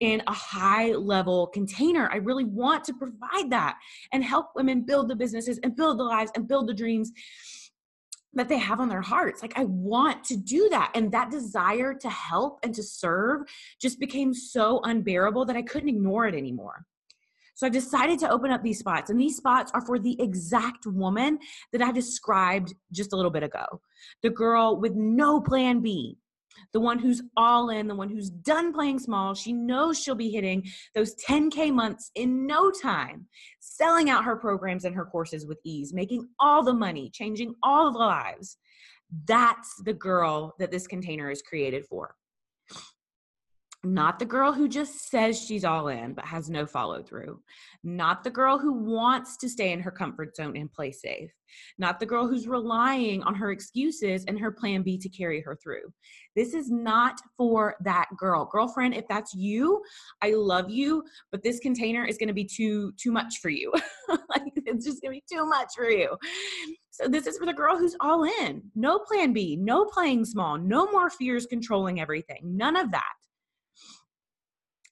in 0.00 0.22
a 0.26 0.32
high 0.32 0.92
level 0.92 1.48
container. 1.48 2.08
I 2.10 2.16
really 2.16 2.44
want 2.44 2.84
to 2.84 2.94
provide 2.94 3.50
that 3.50 3.76
and 4.12 4.24
help 4.24 4.46
women 4.54 4.82
build 4.86 5.08
the 5.08 5.16
businesses 5.16 5.58
and 5.62 5.76
build 5.76 5.98
the 5.98 6.04
lives 6.04 6.30
and 6.34 6.48
build 6.48 6.68
the 6.68 6.74
dreams 6.74 7.12
that 8.38 8.48
they 8.48 8.58
have 8.58 8.80
on 8.80 8.88
their 8.88 9.02
hearts. 9.02 9.42
Like, 9.42 9.58
I 9.58 9.64
want 9.64 10.24
to 10.24 10.36
do 10.36 10.68
that. 10.70 10.92
And 10.94 11.12
that 11.12 11.30
desire 11.30 11.94
to 11.94 12.08
help 12.08 12.60
and 12.62 12.74
to 12.74 12.82
serve 12.82 13.42
just 13.80 14.00
became 14.00 14.32
so 14.32 14.80
unbearable 14.84 15.44
that 15.46 15.56
I 15.56 15.62
couldn't 15.62 15.88
ignore 15.88 16.26
it 16.26 16.34
anymore. 16.34 16.86
So 17.54 17.66
I 17.66 17.70
decided 17.70 18.20
to 18.20 18.30
open 18.30 18.52
up 18.52 18.62
these 18.62 18.78
spots, 18.78 19.10
and 19.10 19.20
these 19.20 19.36
spots 19.36 19.72
are 19.74 19.84
for 19.84 19.98
the 19.98 20.16
exact 20.22 20.86
woman 20.86 21.40
that 21.72 21.82
I 21.82 21.90
described 21.90 22.72
just 22.92 23.12
a 23.12 23.16
little 23.16 23.32
bit 23.32 23.42
ago 23.42 23.66
the 24.22 24.30
girl 24.30 24.80
with 24.80 24.94
no 24.94 25.40
plan 25.40 25.80
B, 25.80 26.18
the 26.72 26.80
one 26.80 26.98
who's 26.98 27.22
all 27.36 27.70
in, 27.70 27.88
the 27.88 27.94
one 27.94 28.08
who's 28.08 28.30
done 28.30 28.72
playing 28.72 28.98
small. 28.98 29.34
She 29.34 29.52
knows 29.52 29.98
she'll 29.98 30.14
be 30.14 30.30
hitting 30.30 30.64
those 30.94 31.14
10K 31.16 31.72
months 31.72 32.10
in 32.14 32.46
no 32.46 32.70
time, 32.70 33.26
selling 33.60 34.10
out 34.10 34.24
her 34.24 34.36
programs 34.36 34.84
and 34.84 34.94
her 34.94 35.04
courses 35.04 35.46
with 35.46 35.58
ease, 35.64 35.92
making 35.92 36.28
all 36.38 36.62
the 36.62 36.74
money, 36.74 37.10
changing 37.10 37.54
all 37.62 37.92
the 37.92 37.98
lives. 37.98 38.58
That's 39.26 39.80
the 39.84 39.94
girl 39.94 40.54
that 40.58 40.70
this 40.70 40.86
container 40.86 41.30
is 41.30 41.42
created 41.42 41.86
for 41.86 42.14
not 43.84 44.18
the 44.18 44.24
girl 44.24 44.52
who 44.52 44.68
just 44.68 45.08
says 45.08 45.40
she's 45.40 45.64
all 45.64 45.88
in 45.88 46.12
but 46.12 46.24
has 46.24 46.50
no 46.50 46.66
follow 46.66 47.02
through 47.02 47.40
not 47.84 48.24
the 48.24 48.30
girl 48.30 48.58
who 48.58 48.72
wants 48.72 49.36
to 49.36 49.48
stay 49.48 49.72
in 49.72 49.80
her 49.80 49.90
comfort 49.90 50.34
zone 50.34 50.56
and 50.56 50.72
play 50.72 50.90
safe 50.90 51.30
not 51.78 52.00
the 52.00 52.06
girl 52.06 52.26
who's 52.26 52.46
relying 52.46 53.22
on 53.22 53.34
her 53.34 53.50
excuses 53.50 54.24
and 54.26 54.38
her 54.38 54.50
plan 54.50 54.82
b 54.82 54.98
to 54.98 55.08
carry 55.08 55.40
her 55.40 55.56
through. 55.56 55.92
This 56.36 56.54
is 56.54 56.70
not 56.70 57.20
for 57.36 57.76
that 57.84 58.06
girl. 58.16 58.48
Girlfriend 58.50 58.94
if 58.94 59.06
that's 59.08 59.34
you 59.34 59.82
i 60.22 60.30
love 60.30 60.70
you 60.70 61.02
but 61.30 61.42
this 61.42 61.60
container 61.60 62.04
is 62.04 62.18
going 62.18 62.28
to 62.28 62.34
be 62.34 62.44
too 62.44 62.92
too 62.96 63.12
much 63.12 63.38
for 63.40 63.50
you. 63.50 63.72
Like 64.08 64.52
it's 64.56 64.86
just 64.86 65.02
going 65.02 65.14
to 65.14 65.20
be 65.20 65.36
too 65.36 65.46
much 65.46 65.68
for 65.76 65.90
you. 65.90 66.16
So 66.90 67.08
this 67.08 67.26
is 67.26 67.38
for 67.38 67.46
the 67.46 67.52
girl 67.52 67.76
who's 67.76 67.96
all 68.00 68.24
in. 68.24 68.62
No 68.74 68.98
plan 68.98 69.32
b 69.32 69.56
no 69.56 69.84
playing 69.84 70.24
small 70.24 70.58
no 70.58 70.90
more 70.90 71.10
fears 71.10 71.46
controlling 71.46 72.00
everything 72.00 72.40
none 72.42 72.76
of 72.76 72.90
that 72.90 73.12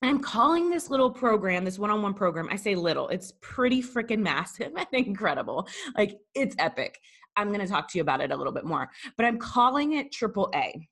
I'm 0.03 0.21
calling 0.21 0.71
this 0.71 0.91
little 0.91 1.11
program, 1.11 1.65
this 1.65 1.79
one 1.79 1.91
on 1.91 2.03
one 2.03 2.15
program, 2.15 2.49
I 2.51 2.57
say 2.57 2.75
little, 2.75 3.09
it's 3.09 3.33
pretty 3.41 3.83
freaking 3.83 4.21
massive 4.21 4.73
and 4.77 4.87
incredible. 4.93 5.69
Like 5.97 6.19
it's 6.35 6.55
epic. 6.59 7.01
I'm 7.37 7.49
going 7.49 7.61
to 7.61 7.67
talk 7.67 7.91
to 7.91 7.99
you 7.99 8.03
about 8.03 8.21
it 8.21 8.31
a 8.31 8.37
little 8.37 8.53
bit 8.53 8.65
more, 8.65 8.89
but 9.17 9.27
I'm 9.27 9.39
calling 9.39 9.95
it 9.95 10.13
Triple 10.13 10.51
A. 10.55 10.89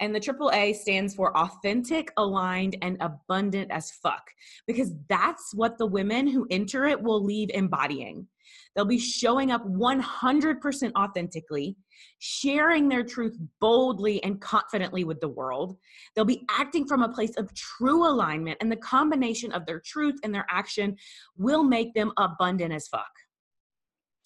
And 0.00 0.14
the 0.14 0.20
triple 0.20 0.50
A 0.52 0.72
stands 0.72 1.14
for 1.14 1.36
authentic, 1.36 2.12
aligned, 2.16 2.76
and 2.82 2.96
abundant 3.00 3.70
as 3.70 3.90
fuck, 3.90 4.30
because 4.66 4.92
that's 5.08 5.52
what 5.54 5.78
the 5.78 5.86
women 5.86 6.26
who 6.26 6.46
enter 6.50 6.86
it 6.86 7.02
will 7.02 7.22
leave 7.22 7.50
embodying. 7.54 8.26
They'll 8.74 8.84
be 8.84 8.98
showing 8.98 9.50
up 9.50 9.66
100% 9.66 10.92
authentically, 10.96 11.76
sharing 12.18 12.88
their 12.88 13.02
truth 13.02 13.36
boldly 13.60 14.22
and 14.22 14.40
confidently 14.40 15.04
with 15.04 15.20
the 15.20 15.28
world. 15.28 15.76
They'll 16.14 16.24
be 16.24 16.46
acting 16.50 16.86
from 16.86 17.02
a 17.02 17.08
place 17.08 17.36
of 17.36 17.52
true 17.54 18.06
alignment, 18.06 18.58
and 18.60 18.70
the 18.70 18.76
combination 18.76 19.52
of 19.52 19.66
their 19.66 19.80
truth 19.80 20.18
and 20.22 20.34
their 20.34 20.46
action 20.48 20.96
will 21.36 21.64
make 21.64 21.94
them 21.94 22.12
abundant 22.16 22.72
as 22.72 22.88
fuck. 22.88 23.10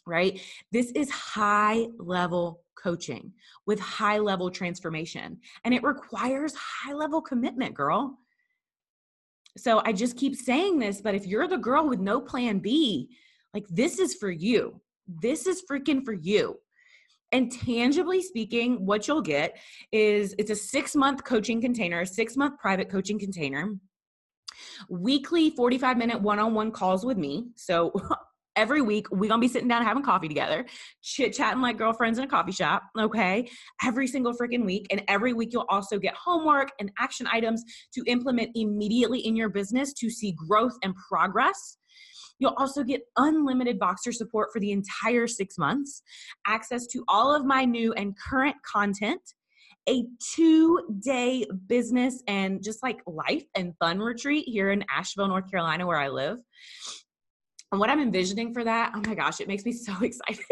Right? 0.07 0.41
This 0.73 0.91
is 0.93 1.11
high 1.11 1.87
level 1.99 2.62
coaching 2.75 3.33
with 3.67 3.81
high 3.81 4.19
level 4.19 4.51
transformation, 4.51 5.39
and 5.65 5.75
it 5.75 5.83
requires 5.83 6.55
high 6.55 6.93
level 6.93 7.21
commitment, 7.21 7.75
girl. 7.75 8.19
So 9.57 9.83
I 9.85 9.93
just 9.93 10.17
keep 10.17 10.35
saying 10.35 10.79
this, 10.79 11.01
but 11.01 11.15
if 11.15 11.27
you're 11.27 11.49
the 11.49 11.59
girl 11.59 11.89
with 11.89 12.01
no 12.01 12.21
plan 12.21 12.59
B, 12.59 13.11
like, 13.53 13.67
this 13.69 13.99
is 13.99 14.15
for 14.15 14.31
you. 14.31 14.81
This 15.07 15.47
is 15.47 15.63
freaking 15.71 16.05
for 16.05 16.15
you. 16.15 16.59
And 17.33 17.51
tangibly 17.51 18.23
speaking, 18.23 18.85
what 18.85 19.09
you'll 19.09 19.23
get 19.23 19.59
is 19.91 20.35
it's 20.39 20.51
a 20.51 20.57
six 20.57 20.95
month 20.95 21.25
coaching 21.25 21.61
container, 21.61 22.01
a 22.01 22.07
six 22.07 22.37
month 22.37 22.59
private 22.59 22.91
coaching 22.91 23.19
container, 23.19 23.75
weekly 24.89 25.51
45 25.51 25.97
minute 25.97 26.21
one 26.21 26.39
on 26.39 26.55
one 26.55 26.71
calls 26.71 27.07
with 27.07 27.17
me. 27.17 27.49
So 27.57 27.93
every 28.57 28.83
week 28.83 29.07
we're 29.11 29.29
gonna 29.29 29.41
be 29.41 29.49
sitting 29.49 29.69
down 29.69 29.83
having 29.83 30.03
coffee 30.03 30.29
together 30.29 30.65
chit 31.03 31.33
chatting 31.33 31.63
like 31.63 31.79
girlfriends 31.79 32.19
in 32.19 32.25
a 32.25 32.29
coffee 32.29 32.53
shop 32.53 32.83
okay 32.99 33.49
every 33.85 34.07
single 34.07 34.33
freaking 34.33 34.65
week 34.65 34.87
and 34.91 35.03
every 35.09 35.33
week 35.33 35.51
you'll 35.53 35.67
also 35.69 35.99
get 35.99 36.15
homework 36.15 36.71
and 36.79 36.91
action 36.99 37.27
items 37.33 37.65
to 37.93 38.03
implement 38.07 38.51
immediately 38.55 39.21
in 39.21 39.35
your 39.37 39.49
business 39.49 39.93
to 39.93 40.11
see 40.11 40.33
growth 40.33 40.77
and 40.83 40.95
progress 41.11 41.79
You'll 42.39 42.55
also 42.59 42.83
get 42.83 43.03
unlimited 43.17 43.79
Voxer 43.79 44.13
support 44.13 44.49
for 44.53 44.59
the 44.59 44.73
entire 44.73 45.29
six 45.29 45.57
months, 45.59 46.03
access 46.45 46.89
to 46.89 47.05
all 47.07 47.33
of 47.33 47.45
my 47.45 47.65
new 47.65 47.93
and 47.93 48.17
current 48.19 48.57
content, 48.65 49.21
a 49.89 50.05
two 50.35 50.81
day 51.01 51.47
business 51.69 52.23
and 52.27 52.63
just 52.63 52.83
like 52.83 53.01
life 53.07 53.45
and 53.57 53.75
fun 53.79 54.01
retreat 54.01 54.45
here 54.49 54.73
in 54.73 54.85
Asheville, 54.91 55.29
North 55.29 55.49
Carolina, 55.51 55.87
where 55.87 55.99
I 55.99 56.09
live. 56.09 56.39
And 57.73 57.81
what 57.81 57.89
I'm 57.91 58.01
envisioning 58.01 58.53
for 58.53 58.63
that, 58.65 58.93
oh 58.95 59.03
my 59.07 59.15
gosh, 59.15 59.41
it 59.41 59.49
makes 59.49 59.65
me 59.65 59.73
so 59.73 59.93
excited. 60.03 60.45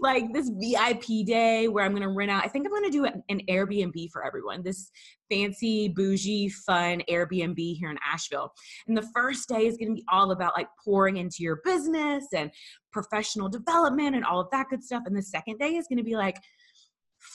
like 0.00 0.32
this 0.32 0.50
VIP 0.50 1.26
day 1.26 1.68
where 1.68 1.84
I'm 1.84 1.92
going 1.92 2.02
to 2.02 2.08
rent 2.08 2.30
out. 2.30 2.44
I 2.44 2.48
think 2.48 2.66
I'm 2.66 2.72
going 2.72 2.90
to 2.90 2.90
do 2.90 3.04
an 3.04 3.40
Airbnb 3.48 4.10
for 4.10 4.24
everyone. 4.24 4.62
This 4.62 4.90
fancy, 5.30 5.88
bougie, 5.88 6.48
fun 6.48 7.02
Airbnb 7.08 7.76
here 7.76 7.90
in 7.90 7.98
Asheville. 8.10 8.52
And 8.88 8.96
the 8.96 9.08
first 9.14 9.48
day 9.48 9.66
is 9.66 9.76
going 9.76 9.88
to 9.88 9.94
be 9.94 10.04
all 10.10 10.32
about 10.32 10.54
like 10.56 10.68
pouring 10.82 11.18
into 11.18 11.36
your 11.40 11.60
business 11.64 12.24
and 12.34 12.50
professional 12.90 13.48
development 13.48 14.16
and 14.16 14.24
all 14.24 14.40
of 14.40 14.48
that 14.50 14.66
good 14.70 14.82
stuff. 14.82 15.02
And 15.06 15.16
the 15.16 15.22
second 15.22 15.58
day 15.58 15.76
is 15.76 15.86
going 15.88 15.98
to 15.98 16.04
be 16.04 16.16
like, 16.16 16.36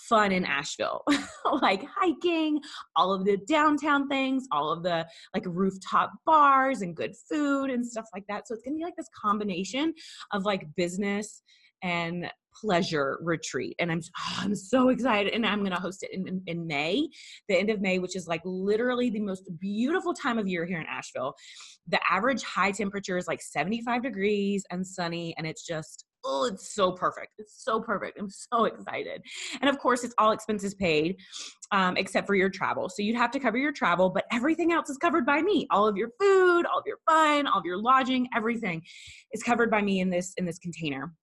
fun 0.08 0.32
in 0.32 0.46
Asheville, 0.46 1.04
like 1.62 1.86
hiking, 1.96 2.60
all 2.96 3.14
of 3.14 3.26
the 3.26 3.38
downtown 3.48 4.08
things, 4.08 4.48
all 4.52 4.72
of 4.72 4.84
the 4.84 5.06
like 5.34 5.44
rooftop 5.46 6.12
bars 6.26 6.82
and 6.82 6.96
good 6.96 7.14
food 7.30 7.70
and 7.70 7.86
stuff 7.86 8.06
like 8.14 8.26
that. 8.28 8.48
So 8.48 8.54
it's 8.54 8.64
gonna 8.64 8.78
be 8.78 8.84
like 8.84 8.96
this 8.96 9.10
combination 9.20 9.94
of 10.32 10.44
like 10.44 10.68
business 10.76 11.42
and 11.84 12.30
pleasure 12.62 13.20
retreat. 13.22 13.76
And 13.80 13.92
i'm 13.92 14.02
oh, 14.18 14.40
i'm 14.40 14.56
so 14.56 14.90
excited 14.90 15.34
and 15.34 15.46
i'm 15.46 15.60
going 15.60 15.74
to 15.74 15.80
host 15.80 16.04
it 16.04 16.12
in, 16.14 16.28
in, 16.28 16.42
in, 16.48 16.68
may 16.68 17.08
the 17.50 17.58
end 17.58 17.70
of 17.70 17.82
may 17.82 18.00
which 18.00 18.16
is 18.16 18.28
like 18.28 18.42
literally 18.46 19.10
the 19.10 19.20
most 19.20 19.50
beautiful 19.60 20.14
time 20.14 20.38
of 20.38 20.48
year 20.48 20.66
here 20.66 20.80
in 20.80 20.88
asheville. 20.88 21.36
The 21.88 22.00
average 22.10 22.44
high 22.44 22.72
temperature 22.72 23.18
is 23.18 23.28
like 23.28 23.42
75 23.42 24.04
degrees 24.04 24.64
and 24.72 24.86
sunny 24.86 25.36
and 25.38 25.46
it's 25.46 25.66
just 25.66 26.06
oh 26.25 26.46
it's 26.46 26.74
so 26.74 26.91
perfect 26.91 27.34
it's 27.38 27.63
so 27.63 27.79
perfect 27.79 28.20
i'm 28.20 28.29
so 28.29 28.65
excited 28.65 29.22
and 29.62 29.70
of 29.70 29.77
course 29.79 30.03
it's 30.03 30.13
all 30.17 30.32
expenses 30.32 30.74
paid 30.75 31.15
um, 31.72 31.98
except 31.98 32.27
for 32.27 32.36
your 32.36 32.50
travel 32.50 32.89
so 32.89 33.01
you'd 33.01 33.15
have 33.15 33.32
to 33.32 33.39
cover 33.39 33.58
your 33.58 33.72
travel 33.72 34.10
but 34.10 34.25
everything 34.32 34.72
else 34.72 34.89
is 34.89 34.98
covered 34.98 35.25
by 35.25 35.41
me 35.41 35.67
all 35.72 35.88
of 35.88 35.96
your 35.98 36.10
food 36.20 36.65
all 36.65 36.79
of 36.79 36.86
your 36.86 37.00
fun 37.10 37.48
all 37.48 37.60
of 37.60 37.65
your 37.65 37.82
lodging 37.82 38.27
everything 38.36 38.82
is 39.34 39.44
covered 39.44 39.70
by 39.72 39.82
me 39.82 40.00
in 40.00 40.10
this 40.10 40.34
in 40.38 40.46
this 40.46 40.60
container 40.60 41.13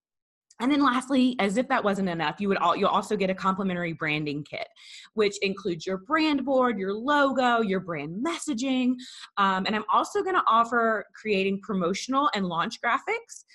and 0.59 0.71
then 0.71 0.83
lastly, 0.83 1.35
as 1.39 1.57
if 1.57 1.67
that 1.69 1.83
wasn't 1.83 2.09
enough, 2.09 2.39
you 2.39 2.47
would 2.47 2.57
all 2.57 2.75
you'll 2.75 2.89
also 2.89 3.17
get 3.17 3.29
a 3.29 3.35
complimentary 3.35 3.93
branding 3.93 4.43
kit, 4.43 4.67
which 5.13 5.35
includes 5.41 5.85
your 5.85 5.97
brand 5.97 6.45
board, 6.45 6.77
your 6.77 6.93
logo, 6.93 7.61
your 7.61 7.79
brand 7.79 8.23
messaging. 8.25 8.93
Um, 9.37 9.65
and 9.65 9.75
I'm 9.75 9.83
also 9.91 10.21
going 10.21 10.35
to 10.35 10.43
offer 10.47 11.05
creating 11.19 11.59
promotional 11.61 12.29
and 12.35 12.45
launch 12.45 12.77
graphics. 12.81 13.45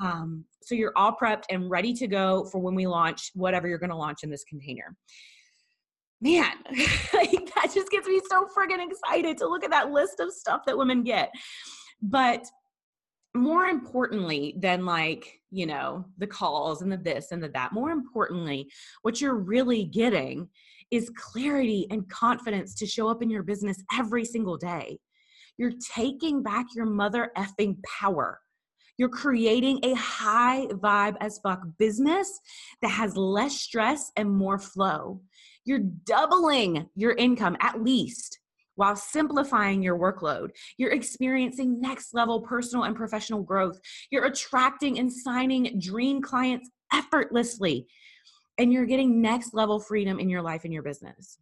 Um, 0.00 0.44
so 0.62 0.74
you're 0.74 0.92
all 0.96 1.16
prepped 1.20 1.44
and 1.50 1.70
ready 1.70 1.92
to 1.94 2.06
go 2.06 2.44
for 2.44 2.58
when 2.58 2.74
we 2.74 2.86
launch 2.86 3.30
whatever 3.34 3.68
you're 3.68 3.78
going 3.78 3.90
to 3.90 3.96
launch 3.96 4.22
in 4.22 4.30
this 4.30 4.44
container. 4.44 4.96
Man, 6.20 6.52
like, 7.12 7.52
that 7.54 7.70
just 7.74 7.90
gets 7.90 8.06
me 8.06 8.20
so 8.28 8.46
friggin' 8.56 8.86
excited 8.88 9.36
to 9.38 9.48
look 9.48 9.64
at 9.64 9.70
that 9.70 9.90
list 9.90 10.20
of 10.20 10.32
stuff 10.32 10.62
that 10.66 10.78
women 10.78 11.02
get. 11.02 11.30
But 12.00 12.46
more 13.34 13.66
importantly 13.66 14.54
than 14.58 14.84
like 14.84 15.40
you 15.50 15.66
know 15.66 16.04
the 16.18 16.26
calls 16.26 16.82
and 16.82 16.92
the 16.92 16.96
this 16.96 17.32
and 17.32 17.42
the 17.42 17.48
that 17.48 17.72
more 17.72 17.90
importantly 17.90 18.68
what 19.02 19.20
you're 19.20 19.36
really 19.36 19.84
getting 19.84 20.48
is 20.90 21.10
clarity 21.16 21.86
and 21.90 22.08
confidence 22.10 22.74
to 22.74 22.86
show 22.86 23.08
up 23.08 23.22
in 23.22 23.30
your 23.30 23.42
business 23.42 23.82
every 23.94 24.24
single 24.24 24.58
day 24.58 24.98
you're 25.56 25.72
taking 25.94 26.42
back 26.42 26.66
your 26.74 26.84
mother 26.84 27.32
effing 27.38 27.76
power 27.84 28.38
you're 28.98 29.08
creating 29.08 29.80
a 29.82 29.94
high 29.94 30.66
vibe 30.66 31.16
as 31.20 31.38
fuck 31.38 31.62
business 31.78 32.40
that 32.82 32.90
has 32.90 33.16
less 33.16 33.60
stress 33.60 34.12
and 34.16 34.30
more 34.30 34.58
flow 34.58 35.20
you're 35.64 35.78
doubling 35.78 36.88
your 36.94 37.12
income 37.12 37.56
at 37.60 37.82
least 37.82 38.38
while 38.74 38.96
simplifying 38.96 39.82
your 39.82 39.98
workload. 39.98 40.50
You're 40.76 40.92
experiencing 40.92 41.80
next 41.80 42.14
level 42.14 42.40
personal 42.40 42.84
and 42.84 42.96
professional 42.96 43.42
growth. 43.42 43.78
You're 44.10 44.24
attracting 44.24 44.98
and 44.98 45.12
signing 45.12 45.78
dream 45.78 46.22
clients 46.22 46.70
effortlessly. 46.92 47.86
And 48.58 48.72
you're 48.72 48.86
getting 48.86 49.20
next 49.20 49.54
level 49.54 49.78
freedom 49.78 50.18
in 50.18 50.28
your 50.28 50.42
life 50.42 50.64
and 50.64 50.72
your 50.72 50.82
business. 50.82 51.38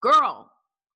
Girl, 0.00 0.50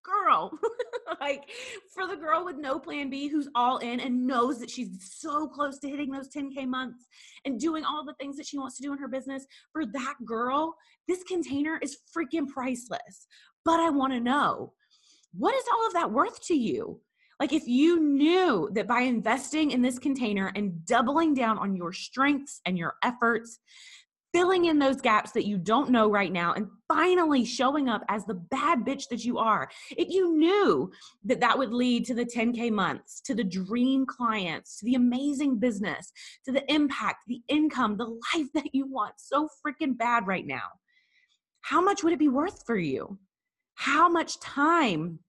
girl. 0.05 0.51
like 1.19 1.49
for 1.93 2.07
the 2.07 2.15
girl 2.15 2.45
with 2.45 2.57
no 2.57 2.79
plan 2.79 3.09
B 3.09 3.27
who's 3.27 3.49
all 3.55 3.77
in 3.79 3.99
and 3.99 4.27
knows 4.27 4.59
that 4.59 4.69
she's 4.69 5.13
so 5.19 5.47
close 5.47 5.79
to 5.79 5.89
hitting 5.89 6.11
those 6.11 6.29
10K 6.29 6.67
months 6.67 7.05
and 7.45 7.59
doing 7.59 7.83
all 7.83 8.05
the 8.05 8.15
things 8.15 8.37
that 8.37 8.45
she 8.45 8.57
wants 8.57 8.77
to 8.77 8.83
do 8.83 8.93
in 8.93 8.99
her 8.99 9.07
business, 9.07 9.45
for 9.71 9.85
that 9.85 10.15
girl, 10.25 10.75
this 11.07 11.23
container 11.23 11.79
is 11.81 11.97
freaking 12.15 12.47
priceless. 12.47 13.27
But 13.63 13.79
I 13.79 13.89
want 13.89 14.13
to 14.13 14.19
know 14.19 14.73
what 15.33 15.55
is 15.55 15.65
all 15.73 15.87
of 15.87 15.93
that 15.93 16.11
worth 16.11 16.45
to 16.47 16.55
you? 16.55 17.01
Like, 17.39 17.51
if 17.51 17.67
you 17.67 17.99
knew 17.99 18.69
that 18.73 18.87
by 18.87 19.01
investing 19.01 19.71
in 19.71 19.81
this 19.81 19.99
container 19.99 20.53
and 20.55 20.85
doubling 20.85 21.33
down 21.33 21.57
on 21.57 21.75
your 21.75 21.91
strengths 21.91 22.61
and 22.65 22.77
your 22.77 22.95
efforts, 23.03 23.59
filling 24.35 24.65
in 24.65 24.79
those 24.79 24.99
gaps 24.99 25.31
that 25.31 25.45
you 25.45 25.57
don't 25.57 25.89
know 25.89 26.09
right 26.09 26.33
now 26.33 26.51
and 26.51 26.67
finally 26.89 27.45
showing 27.45 27.87
up 27.87 28.03
as 28.09 28.25
the 28.25 28.33
bad 28.33 28.79
bitch 28.79 29.07
that 29.07 29.23
you 29.23 29.37
are. 29.37 29.69
If 29.91 30.09
you 30.09 30.35
knew 30.35 30.91
that 31.23 31.39
that 31.39 31.57
would 31.57 31.71
lead 31.71 32.03
to 32.07 32.13
the 32.13 32.25
10K 32.25 32.69
months, 32.69 33.21
to 33.21 33.33
the 33.33 33.45
dream 33.45 34.05
clients, 34.05 34.79
to 34.79 34.85
the 34.85 34.95
amazing 34.95 35.57
business, 35.59 36.11
to 36.43 36.51
the 36.51 36.69
impact, 36.69 37.19
the 37.27 37.43
income, 37.47 37.95
the 37.95 38.19
life 38.33 38.47
that 38.53 38.75
you 38.75 38.87
want 38.87 39.13
so 39.15 39.47
freaking 39.65 39.97
bad 39.97 40.27
right 40.27 40.45
now, 40.45 40.67
how 41.61 41.79
much 41.79 42.03
would 42.03 42.11
it 42.11 42.19
be 42.19 42.27
worth 42.27 42.65
for 42.65 42.75
you? 42.75 43.17
How 43.75 44.09
much 44.09 44.41
time 44.41 45.19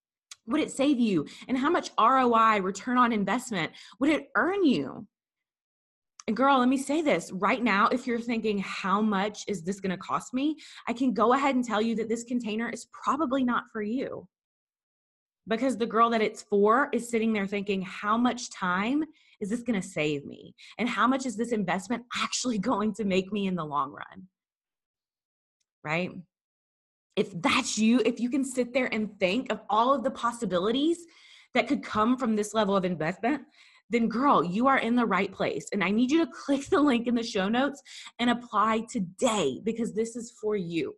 would 0.49 0.61
it 0.61 0.73
save 0.73 0.99
you? 0.99 1.29
And 1.47 1.57
how 1.57 1.71
much 1.71 1.91
ROI, 1.97 2.61
return 2.61 2.99
on 2.99 3.13
investment, 3.13 3.71
would 4.01 4.11
it 4.11 4.31
earn 4.35 4.65
you? 4.65 5.07
And 6.26 6.37
girl, 6.37 6.59
let 6.59 6.68
me 6.68 6.76
say 6.76 7.02
this 7.02 7.30
right 7.33 7.62
now. 7.62 7.88
If 7.88 8.06
you're 8.06 8.21
thinking, 8.21 8.59
how 8.59 9.00
much 9.00 9.45
is 9.47 9.62
this 9.62 9.78
going 9.78 9.92
to 9.92 9.97
cost 9.97 10.35
me? 10.35 10.56
I 10.88 10.92
can 10.92 11.12
go 11.12 11.35
ahead 11.35 11.54
and 11.54 11.64
tell 11.64 11.80
you 11.80 11.95
that 11.97 12.09
this 12.09 12.25
container 12.25 12.68
is 12.68 12.87
probably 12.92 13.45
not 13.45 13.64
for 13.73 13.80
you. 13.80 14.26
Because 15.47 15.76
the 15.76 15.87
girl 15.87 16.11
that 16.11 16.23
it's 16.23 16.42
for 16.42 16.88
is 16.92 17.09
sitting 17.09 17.33
there 17.33 17.47
thinking, 17.47 17.80
how 17.83 18.16
much 18.16 18.50
time 18.50 19.04
is 19.40 19.50
this 19.50 19.62
going 19.62 19.80
to 19.80 19.87
save 19.87 20.25
me? 20.25 20.56
And 20.78 20.88
how 20.88 21.06
much 21.06 21.26
is 21.26 21.37
this 21.37 21.52
investment 21.52 22.02
actually 22.16 22.59
going 22.73 22.92
to 22.95 23.04
make 23.04 23.33
me 23.33 23.47
in 23.47 23.54
the 23.54 23.64
long 23.64 23.92
run? 23.92 24.26
Right? 25.85 26.11
If 27.14 27.40
that's 27.40 27.78
you, 27.78 28.02
if 28.04 28.18
you 28.18 28.28
can 28.28 28.45
sit 28.45 28.75
there 28.75 28.92
and 28.92 29.16
think 29.21 29.52
of 29.52 29.61
all 29.71 29.95
of 29.95 30.02
the 30.02 30.11
possibilities 30.11 30.99
that 31.54 31.68
could 31.68 31.85
come 31.85 32.18
from 32.18 32.35
this 32.35 32.52
level 32.52 32.76
of 32.76 32.85
investment, 32.85 33.42
then 33.90 34.09
girl, 34.09 34.45
you 34.45 34.66
are 34.66 34.78
in 34.78 34.97
the 34.97 35.07
right 35.07 35.33
place. 35.33 35.66
And 35.73 35.83
I 35.83 35.90
need 35.90 36.11
you 36.11 36.25
to 36.25 36.33
click 36.45 36.66
the 36.66 36.81
link 36.81 37.07
in 37.07 37.14
the 37.14 37.23
show 37.23 37.49
notes 37.49 37.83
and 38.19 38.31
apply 38.31 38.85
today 38.90 39.61
because 39.64 39.95
this 39.95 40.16
is 40.16 40.33
for 40.40 40.57
you. 40.57 40.95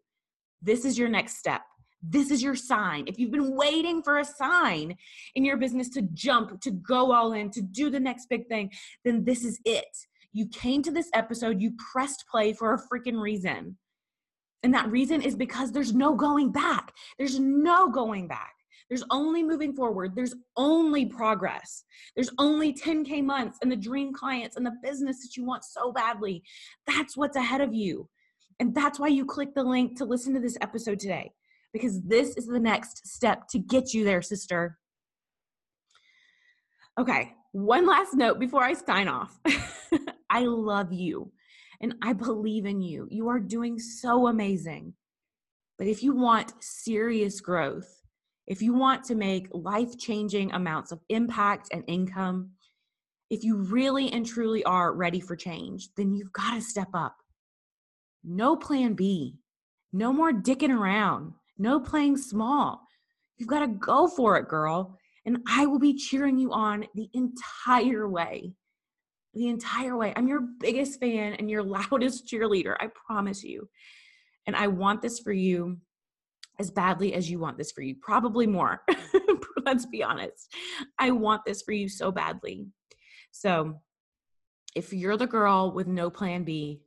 This 0.63 0.85
is 0.85 0.99
your 0.99 1.09
next 1.09 1.39
step. 1.39 1.63
This 2.03 2.31
is 2.31 2.43
your 2.43 2.55
sign. 2.55 3.05
If 3.09 3.19
you've 3.19 3.33
been 3.33 3.57
waiting 3.57 4.03
for 4.03 4.19
a 4.19 4.25
sign 4.25 4.97
in 5.35 5.45
your 5.45 5.57
business 5.57 5.89
to 5.91 6.03
jump, 6.15 6.61
to 6.61 6.71
go 6.71 7.13
all 7.13 7.33
in, 7.33 7.51
to 7.51 7.61
do 7.61 7.91
the 7.91 8.01
next 8.01 8.29
big 8.29 8.47
thing, 8.49 8.71
then 9.05 9.25
this 9.25 9.45
is 9.45 9.61
it. 9.65 10.07
You 10.33 10.47
came 10.49 10.83
to 10.83 10.93
this 10.93 11.11
episode, 11.15 11.61
you 11.61 11.73
pressed 11.93 12.25
play 12.31 12.53
for 12.53 12.73
a 12.73 12.79
freaking 12.79 13.21
reason. 13.21 13.77
And 14.63 14.75
that 14.75 14.91
reason 14.91 15.23
is 15.23 15.35
because 15.35 15.73
there's 15.73 15.95
no 15.95 16.15
going 16.15 16.53
back. 16.53 16.93
There's 17.19 17.39
no 17.39 17.91
going 17.91 18.29
back. 18.29 18.55
There's 18.89 19.05
only 19.11 19.43
moving 19.43 19.75
forward. 19.75 20.15
There's 20.15 20.35
only 20.57 21.07
progress. 21.07 21.85
There's 22.15 22.31
only 22.39 22.73
10K 22.73 23.23
months 23.23 23.59
and 23.63 23.71
the 23.71 23.77
dream 23.77 24.13
clients 24.13 24.57
and 24.57 24.65
the 24.65 24.77
business 24.83 25.21
that 25.23 25.37
you 25.37 25.45
want 25.45 25.65
so 25.65 25.93
badly. 25.93 26.43
That's 26.87 27.17
what's 27.17 27.37
ahead 27.37 27.61
of 27.61 27.75
you. 27.75 28.09
And 28.61 28.75
that's 28.75 28.99
why 28.99 29.09
you 29.09 29.25
click 29.25 29.55
the 29.55 29.63
link 29.63 29.97
to 29.99 30.05
listen 30.05 30.35
to 30.35 30.41
this 30.41 30.57
episode 30.61 30.99
today, 30.99 31.33
because 31.73 32.03
this 32.03 32.37
is 32.37 32.47
the 32.47 32.59
next 32.59 33.07
step 33.07 33.47
to 33.51 33.59
get 33.59 33.93
you 33.93 34.05
there, 34.05 34.23
sister. 34.23 34.79
Okay, 36.99 37.33
one 37.53 37.87
last 37.87 38.15
note 38.15 38.41
before 38.41 38.65
I 38.65 38.73
sign 38.73 39.07
off. 39.07 39.39
I 40.31 40.41
love 40.45 40.93
you 40.93 41.33
and 41.81 41.95
I 42.03 42.13
believe 42.13 42.67
in 42.67 42.81
you. 42.81 43.07
You 43.11 43.29
are 43.29 43.39
doing 43.39 43.79
so 43.79 44.27
amazing. 44.27 44.95
But 45.77 45.87
if 45.87 46.03
you 46.03 46.15
want 46.15 46.53
serious 46.61 47.41
growth, 47.41 47.98
if 48.49 48.63
you 48.63 48.73
want 48.73 49.05
to 49.05 49.15
make 49.15 49.47
life 49.53 49.99
changing 49.99 50.51
amounts 50.53 50.91
of 50.91 51.01
impact 51.11 51.69
and 51.71 51.85
income, 51.87 52.51
if 53.29 53.45
you 53.45 53.59
really 53.59 54.11
and 54.11 54.25
truly 54.25 54.65
are 54.65 54.95
ready 54.95 55.21
for 55.21 55.37
change, 55.37 55.91
then 55.99 56.15
you've 56.15 56.33
got 56.33 56.55
to 56.55 56.63
step 56.63 56.89
up. 56.95 57.15
No 58.25 58.57
plan 58.57 58.95
B. 58.95 59.37
No 59.93 60.15
more 60.15 60.33
dicking 60.33 60.75
around. 60.75 61.35
No 61.59 61.79
playing 61.79 62.17
small. 62.17 62.81
You've 63.37 63.51
got 63.51 63.61
to 63.61 63.69
go 63.69 64.09
for 64.09 64.39
it, 64.39 64.49
girl. 64.49 64.97
And 65.27 65.41
I 65.47 65.67
will 65.67 65.79
be 65.79 65.95
cheering 65.95 66.39
you 66.39 66.51
on 66.51 66.87
the 66.95 67.11
entire 67.13 68.09
way. 68.09 68.55
The 69.35 69.49
entire 69.49 69.95
way. 69.95 70.15
I'm 70.17 70.27
your 70.27 70.41
biggest 70.59 71.01
fan 71.01 71.35
and 71.35 71.51
your 71.51 71.63
loudest 71.91 72.27
cheerleader. 72.27 72.77
I 72.81 72.89
promise 73.07 73.45
you. 73.45 73.69
And 74.47 74.57
I 74.57 74.69
want 74.69 75.03
this 75.03 75.19
for 75.19 75.33
you 75.33 75.77
as 76.59 76.71
badly 76.71 77.15
as 77.15 77.31
you 77.31 77.39
want 77.39 77.59
this 77.59 77.73
for 77.73 77.83
you, 77.83 77.95
probably 78.01 78.47
more. 78.47 78.83
Let's 79.65 79.87
be 79.87 80.03
honest. 80.03 80.53
I 80.99 81.11
want 81.11 81.45
this 81.45 81.63
for 81.63 81.73
you 81.73 81.89
so 81.89 82.11
badly. 82.11 82.67
So, 83.31 83.81
if 84.75 84.93
you're 84.93 85.17
the 85.17 85.27
girl 85.27 85.73
with 85.73 85.87
no 85.87 86.11
plan 86.11 86.45
B, 86.45 86.83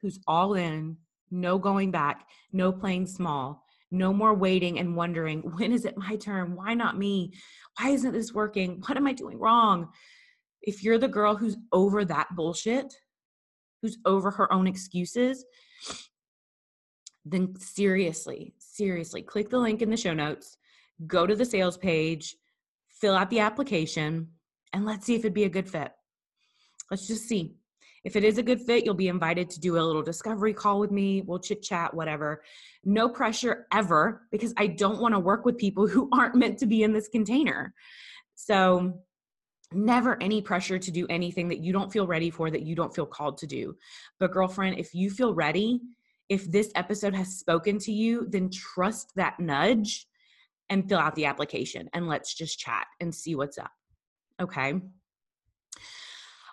who's 0.00 0.18
all 0.26 0.54
in, 0.54 0.96
no 1.30 1.58
going 1.58 1.90
back, 1.90 2.26
no 2.52 2.72
playing 2.72 3.06
small, 3.06 3.64
no 3.90 4.12
more 4.12 4.34
waiting 4.34 4.78
and 4.78 4.96
wondering, 4.96 5.40
when 5.40 5.72
is 5.72 5.84
it 5.84 5.96
my 5.96 6.16
turn? 6.16 6.54
Why 6.54 6.74
not 6.74 6.98
me? 6.98 7.32
Why 7.78 7.90
isn't 7.90 8.12
this 8.12 8.32
working? 8.32 8.82
What 8.86 8.96
am 8.96 9.06
I 9.06 9.12
doing 9.12 9.38
wrong? 9.38 9.88
If 10.62 10.82
you're 10.82 10.98
the 10.98 11.08
girl 11.08 11.36
who's 11.36 11.56
over 11.72 12.04
that 12.04 12.28
bullshit, 12.34 12.94
who's 13.82 13.98
over 14.04 14.30
her 14.30 14.52
own 14.52 14.66
excuses, 14.66 15.44
then 17.26 17.56
seriously, 17.58 18.54
seriously, 18.58 19.20
click 19.20 19.50
the 19.50 19.58
link 19.58 19.82
in 19.82 19.90
the 19.90 19.96
show 19.96 20.14
notes, 20.14 20.56
go 21.06 21.26
to 21.26 21.34
the 21.34 21.44
sales 21.44 21.76
page, 21.76 22.36
fill 22.88 23.14
out 23.14 23.30
the 23.30 23.40
application, 23.40 24.28
and 24.72 24.86
let's 24.86 25.04
see 25.04 25.14
if 25.14 25.20
it'd 25.20 25.34
be 25.34 25.44
a 25.44 25.48
good 25.48 25.68
fit. 25.68 25.90
Let's 26.90 27.08
just 27.08 27.28
see. 27.28 27.56
If 28.04 28.14
it 28.14 28.22
is 28.22 28.38
a 28.38 28.42
good 28.44 28.60
fit, 28.60 28.84
you'll 28.84 28.94
be 28.94 29.08
invited 29.08 29.50
to 29.50 29.60
do 29.60 29.76
a 29.76 29.82
little 29.82 30.02
discovery 30.02 30.54
call 30.54 30.78
with 30.78 30.92
me. 30.92 31.22
We'll 31.22 31.40
chit 31.40 31.62
chat, 31.62 31.92
whatever. 31.92 32.44
No 32.84 33.08
pressure 33.08 33.66
ever, 33.72 34.22
because 34.30 34.54
I 34.56 34.68
don't 34.68 35.00
want 35.00 35.14
to 35.14 35.18
work 35.18 35.44
with 35.44 35.58
people 35.58 35.88
who 35.88 36.08
aren't 36.12 36.36
meant 36.36 36.58
to 36.58 36.66
be 36.66 36.84
in 36.84 36.92
this 36.92 37.08
container. 37.08 37.74
So, 38.36 39.00
never 39.72 40.22
any 40.22 40.40
pressure 40.42 40.78
to 40.78 40.90
do 40.92 41.08
anything 41.10 41.48
that 41.48 41.58
you 41.58 41.72
don't 41.72 41.92
feel 41.92 42.06
ready 42.06 42.30
for, 42.30 42.48
that 42.48 42.62
you 42.62 42.76
don't 42.76 42.94
feel 42.94 43.06
called 43.06 43.38
to 43.38 43.48
do. 43.48 43.74
But, 44.20 44.30
girlfriend, 44.30 44.78
if 44.78 44.94
you 44.94 45.10
feel 45.10 45.34
ready, 45.34 45.80
if 46.28 46.50
this 46.50 46.70
episode 46.74 47.14
has 47.14 47.38
spoken 47.38 47.78
to 47.80 47.92
you, 47.92 48.26
then 48.28 48.50
trust 48.50 49.12
that 49.16 49.38
nudge 49.38 50.06
and 50.68 50.88
fill 50.88 50.98
out 50.98 51.14
the 51.14 51.26
application 51.26 51.88
and 51.92 52.08
let's 52.08 52.34
just 52.34 52.58
chat 52.58 52.86
and 53.00 53.14
see 53.14 53.34
what's 53.34 53.58
up. 53.58 53.70
Okay. 54.40 54.74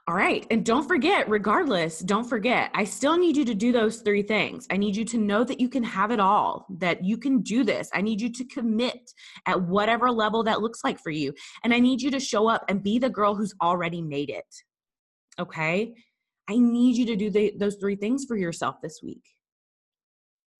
All 0.06 0.16
right. 0.16 0.46
And 0.52 0.66
don't 0.66 0.86
forget, 0.86 1.30
regardless, 1.30 2.00
don't 2.00 2.26
forget, 2.26 2.70
I 2.74 2.84
still 2.84 3.18
need 3.18 3.38
you 3.38 3.46
to 3.46 3.56
do 3.56 3.72
those 3.72 4.02
three 4.02 4.22
things. 4.22 4.68
I 4.70 4.76
need 4.76 4.98
you 4.98 5.06
to 5.06 5.18
know 5.18 5.46
that 5.46 5.62
you 5.62 5.70
can 5.70 5.84
have 5.84 6.12
it 6.12 6.20
all, 6.20 6.68
that 6.80 7.06
you 7.06 7.18
can 7.18 7.40
do 7.40 7.64
this. 7.64 7.90
I 7.94 8.02
need 8.02 8.20
you 8.20 8.30
to 8.34 8.44
commit 8.44 9.14
at 9.48 9.62
whatever 9.62 10.12
level 10.12 10.44
that 10.44 10.62
looks 10.62 10.84
like 10.84 11.00
for 11.00 11.10
you. 11.10 11.34
And 11.64 11.74
I 11.74 11.80
need 11.80 12.02
you 12.02 12.12
to 12.12 12.20
show 12.20 12.50
up 12.50 12.66
and 12.68 12.84
be 12.84 13.00
the 13.00 13.10
girl 13.10 13.34
who's 13.34 13.54
already 13.62 14.02
made 14.02 14.30
it. 14.30 14.44
Okay. 15.40 15.94
I 16.50 16.58
need 16.58 16.98
you 16.98 17.06
to 17.06 17.16
do 17.16 17.30
the, 17.30 17.54
those 17.58 17.76
three 17.76 17.96
things 17.96 18.26
for 18.26 18.36
yourself 18.36 18.82
this 18.84 19.00
week. 19.02 19.24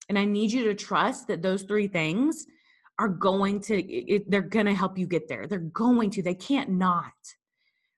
And 0.08 0.18
I 0.18 0.24
need 0.24 0.52
you 0.52 0.64
to 0.64 0.74
trust 0.74 1.28
that 1.28 1.42
those 1.42 1.62
three 1.62 1.88
things 1.88 2.46
are 2.98 3.08
going 3.08 3.60
to, 3.60 3.82
it, 3.82 4.30
they're 4.30 4.42
going 4.42 4.66
to 4.66 4.74
help 4.74 4.98
you 4.98 5.06
get 5.06 5.28
there. 5.28 5.46
They're 5.46 5.58
going 5.58 6.10
to, 6.10 6.22
they 6.22 6.34
can't 6.34 6.70
not, 6.70 7.12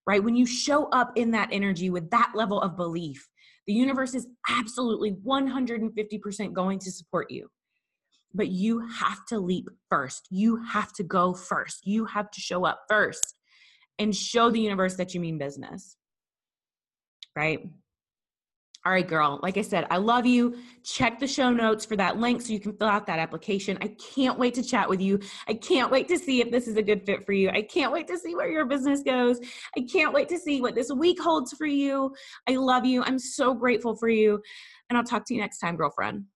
right? 0.06 0.22
When 0.22 0.36
you 0.36 0.46
show 0.46 0.86
up 0.86 1.12
in 1.16 1.32
that 1.32 1.50
energy 1.52 1.90
with 1.90 2.10
that 2.10 2.32
level 2.34 2.60
of 2.60 2.76
belief, 2.76 3.28
the 3.66 3.74
universe 3.74 4.14
is 4.14 4.26
absolutely 4.48 5.12
150% 5.12 6.52
going 6.52 6.78
to 6.78 6.90
support 6.90 7.30
you. 7.30 7.48
But 8.32 8.48
you 8.48 8.86
have 8.86 9.26
to 9.28 9.38
leap 9.38 9.68
first. 9.90 10.28
You 10.30 10.62
have 10.64 10.92
to 10.94 11.02
go 11.02 11.34
first. 11.34 11.86
You 11.86 12.04
have 12.06 12.30
to 12.30 12.40
show 12.40 12.64
up 12.64 12.82
first 12.88 13.34
and 13.98 14.14
show 14.14 14.50
the 14.50 14.60
universe 14.60 14.96
that 14.96 15.14
you 15.14 15.20
mean 15.20 15.38
business. 15.38 15.96
Right? 17.34 17.60
All 18.86 18.92
right, 18.92 19.06
girl. 19.06 19.40
Like 19.42 19.56
I 19.56 19.62
said, 19.62 19.84
I 19.90 19.96
love 19.96 20.26
you. 20.26 20.58
Check 20.84 21.18
the 21.18 21.26
show 21.26 21.50
notes 21.50 21.84
for 21.84 21.96
that 21.96 22.18
link 22.18 22.40
so 22.40 22.52
you 22.52 22.60
can 22.60 22.72
fill 22.72 22.86
out 22.86 23.04
that 23.08 23.18
application. 23.18 23.76
I 23.80 23.88
can't 23.88 24.38
wait 24.38 24.54
to 24.54 24.62
chat 24.62 24.88
with 24.88 25.00
you. 25.00 25.18
I 25.48 25.54
can't 25.54 25.90
wait 25.90 26.06
to 26.06 26.16
see 26.16 26.40
if 26.40 26.52
this 26.52 26.68
is 26.68 26.76
a 26.76 26.82
good 26.82 27.04
fit 27.04 27.26
for 27.26 27.32
you. 27.32 27.50
I 27.50 27.62
can't 27.62 27.92
wait 27.92 28.06
to 28.06 28.16
see 28.16 28.36
where 28.36 28.48
your 28.48 28.64
business 28.64 29.02
goes. 29.02 29.40
I 29.76 29.80
can't 29.92 30.14
wait 30.14 30.28
to 30.28 30.38
see 30.38 30.60
what 30.60 30.76
this 30.76 30.92
week 30.92 31.20
holds 31.20 31.52
for 31.54 31.66
you. 31.66 32.14
I 32.48 32.54
love 32.54 32.84
you. 32.84 33.02
I'm 33.02 33.18
so 33.18 33.54
grateful 33.54 33.96
for 33.96 34.08
you. 34.08 34.40
And 34.88 34.96
I'll 34.96 35.02
talk 35.02 35.26
to 35.26 35.34
you 35.34 35.40
next 35.40 35.58
time, 35.58 35.74
girlfriend. 35.74 36.26